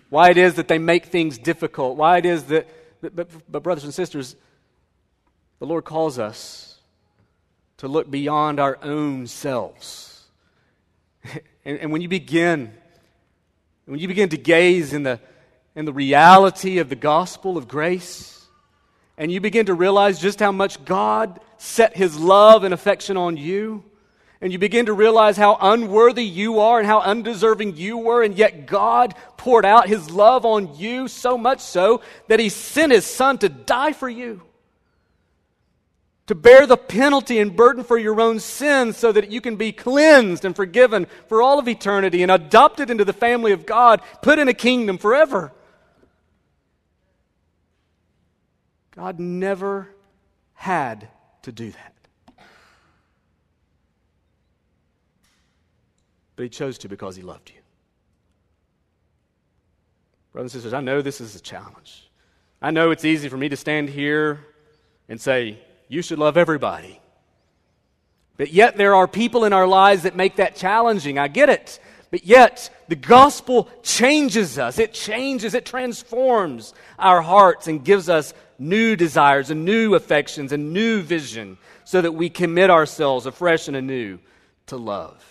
Why 0.09 0.29
it 0.29 0.37
is 0.37 0.55
that 0.55 0.67
they 0.67 0.79
make 0.79 1.05
things 1.05 1.37
difficult. 1.37 1.97
Why 1.97 2.17
it 2.17 2.25
is 2.25 2.43
that, 2.45 2.67
but, 3.01 3.29
but, 3.51 3.63
brothers 3.63 3.83
and 3.83 3.93
sisters, 3.93 4.35
the 5.59 5.65
Lord 5.65 5.85
calls 5.85 6.19
us 6.19 6.77
to 7.77 7.87
look 7.87 8.09
beyond 8.09 8.59
our 8.59 8.77
own 8.81 9.27
selves. 9.27 10.25
and, 11.65 11.79
and 11.79 11.91
when 11.91 12.01
you 12.01 12.07
begin, 12.07 12.73
when 13.85 13.99
you 13.99 14.07
begin 14.07 14.29
to 14.29 14.37
gaze 14.37 14.93
in 14.93 15.03
the, 15.03 15.19
in 15.75 15.85
the 15.85 15.93
reality 15.93 16.77
of 16.79 16.89
the 16.89 16.95
gospel 16.95 17.57
of 17.57 17.67
grace, 17.67 18.32
and 19.17 19.31
you 19.31 19.39
begin 19.39 19.67
to 19.67 19.73
realize 19.73 20.19
just 20.19 20.39
how 20.39 20.51
much 20.51 20.83
God 20.85 21.39
set 21.57 21.95
his 21.95 22.17
love 22.17 22.63
and 22.63 22.73
affection 22.73 23.17
on 23.17 23.37
you, 23.37 23.83
and 24.41 24.51
you 24.51 24.59
begin 24.59 24.87
to 24.87 24.93
realize 24.93 25.37
how 25.37 25.57
unworthy 25.61 26.25
you 26.25 26.59
are 26.59 26.79
and 26.79 26.85
how 26.85 26.99
undeserving 26.99 27.77
you 27.77 27.97
were, 27.97 28.23
and 28.23 28.37
yet 28.37 28.65
God 28.65 29.15
poured 29.37 29.65
out 29.65 29.87
his 29.87 30.11
love 30.11 30.45
on 30.45 30.75
you 30.75 31.07
so 31.07 31.37
much 31.37 31.61
so 31.61 32.01
that 32.27 32.41
he 32.41 32.49
sent 32.49 32.91
his 32.91 33.05
son 33.05 33.37
to 33.37 33.47
die 33.47 33.93
for 33.93 34.09
you. 34.09 34.41
To 36.27 36.35
bear 36.35 36.65
the 36.65 36.77
penalty 36.77 37.39
and 37.39 37.55
burden 37.55 37.83
for 37.83 37.97
your 37.97 38.19
own 38.19 38.39
sins 38.39 38.97
so 38.97 39.11
that 39.11 39.31
you 39.31 39.41
can 39.41 39.57
be 39.57 39.71
cleansed 39.73 40.45
and 40.45 40.55
forgiven 40.55 41.07
for 41.27 41.41
all 41.41 41.59
of 41.59 41.67
eternity 41.67 42.21
and 42.21 42.31
adopted 42.31 42.89
into 42.89 43.05
the 43.05 43.13
family 43.13 43.51
of 43.51 43.65
God, 43.65 44.01
put 44.21 44.39
in 44.39 44.47
a 44.47 44.53
kingdom 44.53 44.97
forever. 44.97 45.51
God 48.95 49.19
never 49.19 49.89
had 50.53 51.07
to 51.43 51.51
do 51.51 51.71
that. 51.71 51.93
But 56.35 56.43
He 56.43 56.49
chose 56.49 56.77
to 56.79 56.89
because 56.89 57.15
He 57.15 57.21
loved 57.21 57.49
you. 57.49 57.61
Brothers 60.31 60.53
and 60.53 60.61
sisters, 60.63 60.73
I 60.73 60.81
know 60.81 61.01
this 61.01 61.21
is 61.21 61.35
a 61.35 61.39
challenge. 61.39 62.09
I 62.61 62.71
know 62.71 62.91
it's 62.91 63.05
easy 63.05 63.29
for 63.29 63.37
me 63.37 63.49
to 63.49 63.57
stand 63.57 63.89
here 63.89 64.39
and 65.07 65.19
say, 65.21 65.59
you 65.87 66.01
should 66.01 66.17
love 66.17 66.37
everybody. 66.37 66.99
But 68.37 68.51
yet, 68.51 68.77
there 68.77 68.95
are 68.95 69.07
people 69.07 69.45
in 69.45 69.53
our 69.53 69.67
lives 69.67 70.03
that 70.03 70.15
make 70.15 70.37
that 70.37 70.55
challenging. 70.55 71.19
I 71.19 71.27
get 71.27 71.49
it. 71.49 71.79
But 72.09 72.25
yet, 72.25 72.69
the 72.87 72.95
gospel 72.95 73.69
changes 73.83 74.57
us. 74.57 74.79
It 74.79 74.93
changes, 74.93 75.53
it 75.53 75.65
transforms 75.65 76.73
our 76.97 77.21
hearts 77.21 77.67
and 77.67 77.83
gives 77.83 78.09
us 78.09 78.33
new 78.63 78.95
desires 78.95 79.49
and 79.49 79.65
new 79.65 79.95
affections 79.95 80.51
and 80.51 80.73
new 80.73 81.01
vision 81.01 81.57
so 81.83 82.01
that 82.01 82.13
we 82.13 82.29
commit 82.29 82.69
ourselves 82.69 83.25
afresh 83.25 83.67
and 83.67 83.77
anew 83.77 84.19
to 84.67 84.77
love. 84.77 85.23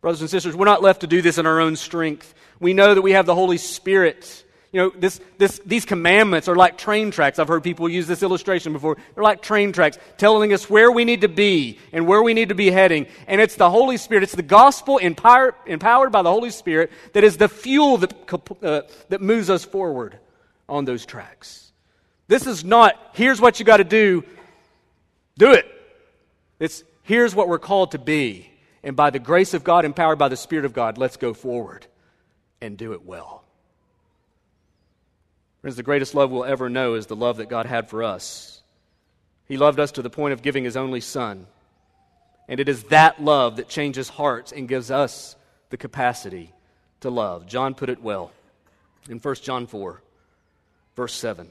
Brothers 0.00 0.20
and 0.20 0.30
sisters, 0.30 0.54
we're 0.56 0.64
not 0.64 0.82
left 0.82 1.00
to 1.00 1.06
do 1.06 1.22
this 1.22 1.38
in 1.38 1.46
our 1.46 1.60
own 1.60 1.76
strength. 1.76 2.34
We 2.60 2.74
know 2.74 2.94
that 2.94 3.02
we 3.02 3.12
have 3.12 3.26
the 3.26 3.34
Holy 3.34 3.58
Spirit. 3.58 4.44
You 4.70 4.80
know, 4.80 4.92
this, 4.98 5.20
this, 5.38 5.60
these 5.64 5.84
commandments 5.84 6.48
are 6.48 6.56
like 6.56 6.76
train 6.76 7.10
tracks. 7.10 7.38
I've 7.38 7.48
heard 7.48 7.62
people 7.62 7.88
use 7.88 8.06
this 8.06 8.22
illustration 8.22 8.72
before. 8.72 8.96
They're 9.14 9.24
like 9.24 9.40
train 9.40 9.72
tracks, 9.72 9.98
telling 10.18 10.52
us 10.52 10.68
where 10.68 10.90
we 10.90 11.04
need 11.04 11.20
to 11.22 11.28
be 11.28 11.78
and 11.92 12.06
where 12.06 12.22
we 12.22 12.34
need 12.34 12.48
to 12.48 12.54
be 12.54 12.70
heading. 12.70 13.06
And 13.26 13.40
it's 13.40 13.54
the 13.54 13.70
Holy 13.70 13.96
Spirit, 13.96 14.24
it's 14.24 14.34
the 14.34 14.42
gospel 14.42 14.98
empowered, 14.98 15.54
empowered 15.66 16.12
by 16.12 16.22
the 16.22 16.30
Holy 16.30 16.50
Spirit 16.50 16.90
that 17.12 17.24
is 17.24 17.36
the 17.36 17.48
fuel 17.48 17.98
that, 17.98 18.62
uh, 18.62 18.82
that 19.10 19.20
moves 19.20 19.48
us 19.48 19.64
forward 19.64 20.18
on 20.68 20.84
those 20.84 21.06
tracks. 21.06 21.63
This 22.26 22.46
is 22.46 22.64
not, 22.64 22.96
here's 23.12 23.40
what 23.40 23.58
you 23.58 23.64
got 23.64 23.78
to 23.78 23.84
do, 23.84 24.24
do 25.36 25.52
it. 25.52 25.66
It's, 26.58 26.84
here's 27.02 27.34
what 27.34 27.48
we're 27.48 27.58
called 27.58 27.92
to 27.92 27.98
be. 27.98 28.50
And 28.82 28.96
by 28.96 29.10
the 29.10 29.18
grace 29.18 29.54
of 29.54 29.64
God, 29.64 29.84
empowered 29.84 30.18
by 30.18 30.28
the 30.28 30.36
Spirit 30.36 30.64
of 30.64 30.72
God, 30.72 30.98
let's 30.98 31.16
go 31.16 31.34
forward 31.34 31.86
and 32.60 32.76
do 32.76 32.92
it 32.92 33.04
well. 33.04 33.44
Friends, 35.60 35.76
the 35.76 35.82
greatest 35.82 36.14
love 36.14 36.30
we'll 36.30 36.44
ever 36.44 36.68
know 36.68 36.94
is 36.94 37.06
the 37.06 37.16
love 37.16 37.38
that 37.38 37.48
God 37.48 37.66
had 37.66 37.88
for 37.88 38.02
us. 38.02 38.62
He 39.46 39.56
loved 39.56 39.80
us 39.80 39.92
to 39.92 40.02
the 40.02 40.10
point 40.10 40.32
of 40.32 40.42
giving 40.42 40.64
His 40.64 40.76
only 40.76 41.00
Son. 41.00 41.46
And 42.48 42.60
it 42.60 42.68
is 42.68 42.84
that 42.84 43.22
love 43.22 43.56
that 43.56 43.68
changes 43.68 44.08
hearts 44.08 44.52
and 44.52 44.68
gives 44.68 44.90
us 44.90 45.36
the 45.70 45.76
capacity 45.76 46.52
to 47.00 47.10
love. 47.10 47.46
John 47.46 47.74
put 47.74 47.88
it 47.88 48.02
well 48.02 48.32
in 49.08 49.18
1 49.18 49.34
John 49.36 49.66
4, 49.66 50.02
verse 50.96 51.14
7. 51.14 51.50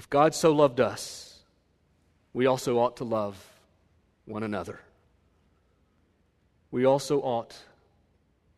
if 0.00 0.08
God 0.08 0.34
so 0.34 0.50
loved 0.50 0.80
us, 0.80 1.40
we 2.32 2.46
also 2.46 2.78
ought 2.78 2.96
to 2.96 3.04
love 3.04 3.36
one 4.24 4.42
another. 4.42 4.80
We 6.70 6.86
also 6.86 7.20
ought 7.20 7.54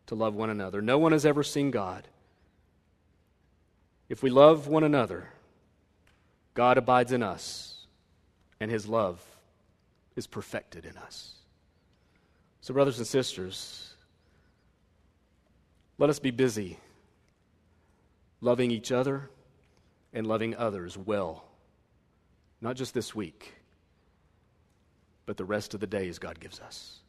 to 0.06 0.14
love 0.14 0.36
one 0.36 0.50
another. 0.50 0.80
No 0.80 0.98
one 0.98 1.10
has 1.10 1.26
ever 1.26 1.42
seen 1.42 1.72
God. 1.72 2.06
If 4.08 4.22
we 4.22 4.30
love 4.30 4.68
one 4.68 4.84
another, 4.84 5.30
God 6.54 6.78
abides 6.78 7.10
in 7.10 7.24
us, 7.24 7.88
and 8.60 8.70
his 8.70 8.86
love 8.86 9.20
is 10.14 10.28
perfected 10.28 10.86
in 10.86 10.96
us. 10.96 11.34
So, 12.60 12.72
brothers 12.72 12.98
and 12.98 13.06
sisters, 13.06 13.94
let 15.98 16.08
us 16.08 16.20
be 16.20 16.30
busy 16.30 16.78
loving 18.40 18.70
each 18.70 18.92
other 18.92 19.28
and 20.12 20.26
loving 20.26 20.54
others 20.56 20.96
well. 20.96 21.44
Not 22.60 22.76
just 22.76 22.94
this 22.94 23.14
week, 23.14 23.54
but 25.26 25.36
the 25.36 25.44
rest 25.44 25.74
of 25.74 25.80
the 25.80 25.86
days 25.86 26.18
God 26.18 26.38
gives 26.40 26.60
us. 26.60 27.00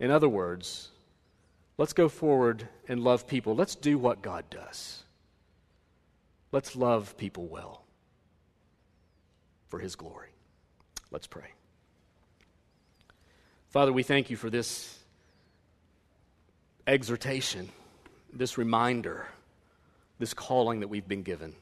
In 0.00 0.10
other 0.10 0.28
words, 0.28 0.90
let's 1.78 1.92
go 1.92 2.08
forward 2.08 2.68
and 2.88 3.02
love 3.02 3.26
people. 3.26 3.54
Let's 3.54 3.74
do 3.74 3.96
what 3.98 4.22
God 4.22 4.44
does. 4.50 5.04
Let's 6.52 6.76
love 6.76 7.16
people 7.16 7.46
well 7.46 7.84
for 9.68 9.78
His 9.78 9.96
glory. 9.96 10.30
Let's 11.10 11.26
pray. 11.26 11.52
Father, 13.70 13.92
we 13.92 14.04
thank 14.04 14.30
you 14.30 14.36
for 14.36 14.50
this 14.50 14.98
exhortation, 16.86 17.68
this 18.32 18.56
reminder, 18.56 19.26
this 20.18 20.34
calling 20.34 20.80
that 20.80 20.88
we've 20.88 21.08
been 21.08 21.22
given. 21.22 21.54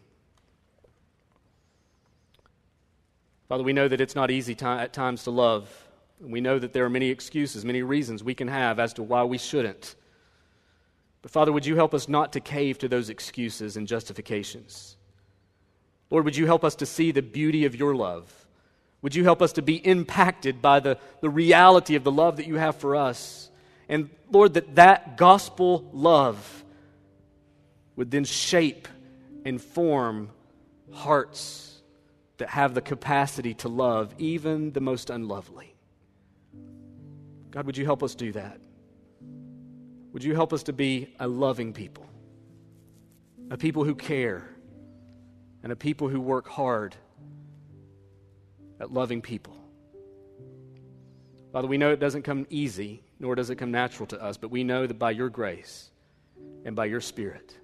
Father, 3.53 3.65
we 3.65 3.75
know 3.75 3.87
that 3.87 4.01
it's 4.01 4.15
not 4.15 4.31
easy 4.31 4.57
at 4.63 4.95
times 4.95 5.25
to 5.25 5.31
love. 5.31 5.69
We 6.23 6.41
know 6.41 6.59
that 6.59 6.73
there 6.73 6.87
are 6.87 6.89
many 6.89 7.11
excuses, 7.11 7.67
many 7.67 7.83
reasons 7.83 8.25
we 8.25 8.35
can 8.35 8.49
have 8.49 8.79
as 8.79 8.95
to 8.95 9.03
why 9.03 9.25
we 9.25 9.37
shouldn't. 9.37 9.95
But 11.21 11.33
Father, 11.33 11.53
would 11.53 11.67
you 11.67 11.77
help 11.77 11.93
us 11.93 12.09
not 12.09 12.33
to 12.33 12.41
cave 12.41 12.79
to 12.79 12.89
those 12.89 13.11
excuses 13.11 13.77
and 13.77 13.87
justifications? 13.87 14.97
Lord, 16.09 16.25
would 16.25 16.35
you 16.35 16.47
help 16.47 16.65
us 16.65 16.77
to 16.77 16.87
see 16.87 17.11
the 17.11 17.21
beauty 17.21 17.67
of 17.67 17.77
your 17.77 17.95
love? 17.95 18.33
Would 19.03 19.15
you 19.15 19.23
help 19.23 19.43
us 19.43 19.53
to 19.53 19.61
be 19.61 19.87
impacted 19.87 20.63
by 20.63 20.81
the, 20.81 20.97
the 21.21 21.29
reality 21.29 21.95
of 21.95 22.05
the 22.05 22.11
love 22.11 22.39
that 22.39 22.47
you 22.47 22.55
have 22.55 22.77
for 22.77 22.97
us? 22.97 23.51
And 23.87 24.09
Lord, 24.31 24.55
that 24.55 24.77
that 24.77 25.19
gospel 25.19 25.91
love 25.93 26.65
would 27.97 28.11
then 28.11 28.25
shape 28.25 28.89
and 29.45 29.61
form 29.61 30.31
hearts 30.91 31.72
that 32.43 32.49
have 32.49 32.75
the 32.75 32.81
capacity 32.81 33.55
to 33.55 33.69
love 33.69 34.13
even 34.19 34.73
the 34.73 34.81
most 34.81 35.11
unlovely. 35.11 35.77
God, 37.53 37.67
would 37.67 37.77
you 37.77 37.85
help 37.85 38.03
us 38.03 38.17
do 38.17 38.33
that? 38.33 38.61
Would 40.13 40.25
you 40.25 40.35
help 40.35 40.53
us 40.53 40.65
to 40.65 40.73
be 40.73 41.15
a 41.21 41.29
loving 41.29 41.73
people, 41.73 42.05
a 43.53 43.57
people 43.57 43.85
who 43.85 43.95
care, 43.95 44.49
and 45.63 45.71
a 45.71 45.77
people 45.77 46.09
who 46.09 46.21
work 46.21 46.49
hard 46.49 46.97
at 48.81 48.93
loving 48.93 49.23
people? 49.23 49.57
Father, 51.53 51.69
we 51.69 51.79
know 51.79 51.93
it 51.93 52.01
doesn't 52.01 52.23
come 52.23 52.45
easy, 52.51 53.05
nor 53.21 53.37
does 53.37 53.51
it 53.51 53.55
come 53.55 53.71
natural 53.71 54.09
to 54.09 54.21
us, 54.21 54.37
but 54.37 54.51
we 54.51 54.65
know 54.65 54.85
that 54.89 54.99
by 54.99 55.13
your 55.13 55.29
grace 55.29 55.93
and 56.65 56.75
by 56.75 56.87
your 56.87 57.01
Spirit, 57.01 57.57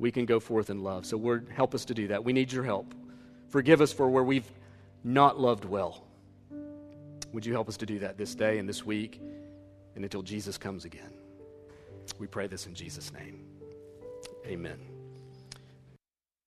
we 0.00 0.10
can 0.10 0.26
go 0.26 0.40
forth 0.40 0.70
in 0.70 0.82
love. 0.82 1.06
So, 1.06 1.16
Lord, 1.18 1.46
help 1.54 1.72
us 1.72 1.84
to 1.84 1.94
do 1.94 2.08
that. 2.08 2.24
We 2.24 2.32
need 2.32 2.50
your 2.50 2.64
help. 2.64 2.96
Forgive 3.52 3.82
us 3.82 3.92
for 3.92 4.08
where 4.08 4.24
we've 4.24 4.50
not 5.04 5.38
loved 5.38 5.66
well. 5.66 6.02
Would 7.34 7.44
you 7.44 7.52
help 7.52 7.68
us 7.68 7.76
to 7.76 7.86
do 7.86 7.98
that 7.98 8.16
this 8.16 8.34
day 8.34 8.56
and 8.56 8.66
this 8.66 8.86
week 8.86 9.20
and 9.94 10.02
until 10.02 10.22
Jesus 10.22 10.56
comes 10.56 10.86
again? 10.86 11.12
We 12.18 12.26
pray 12.26 12.46
this 12.46 12.66
in 12.66 12.72
Jesus' 12.72 13.12
name. 13.12 13.44
Amen. 14.46 14.91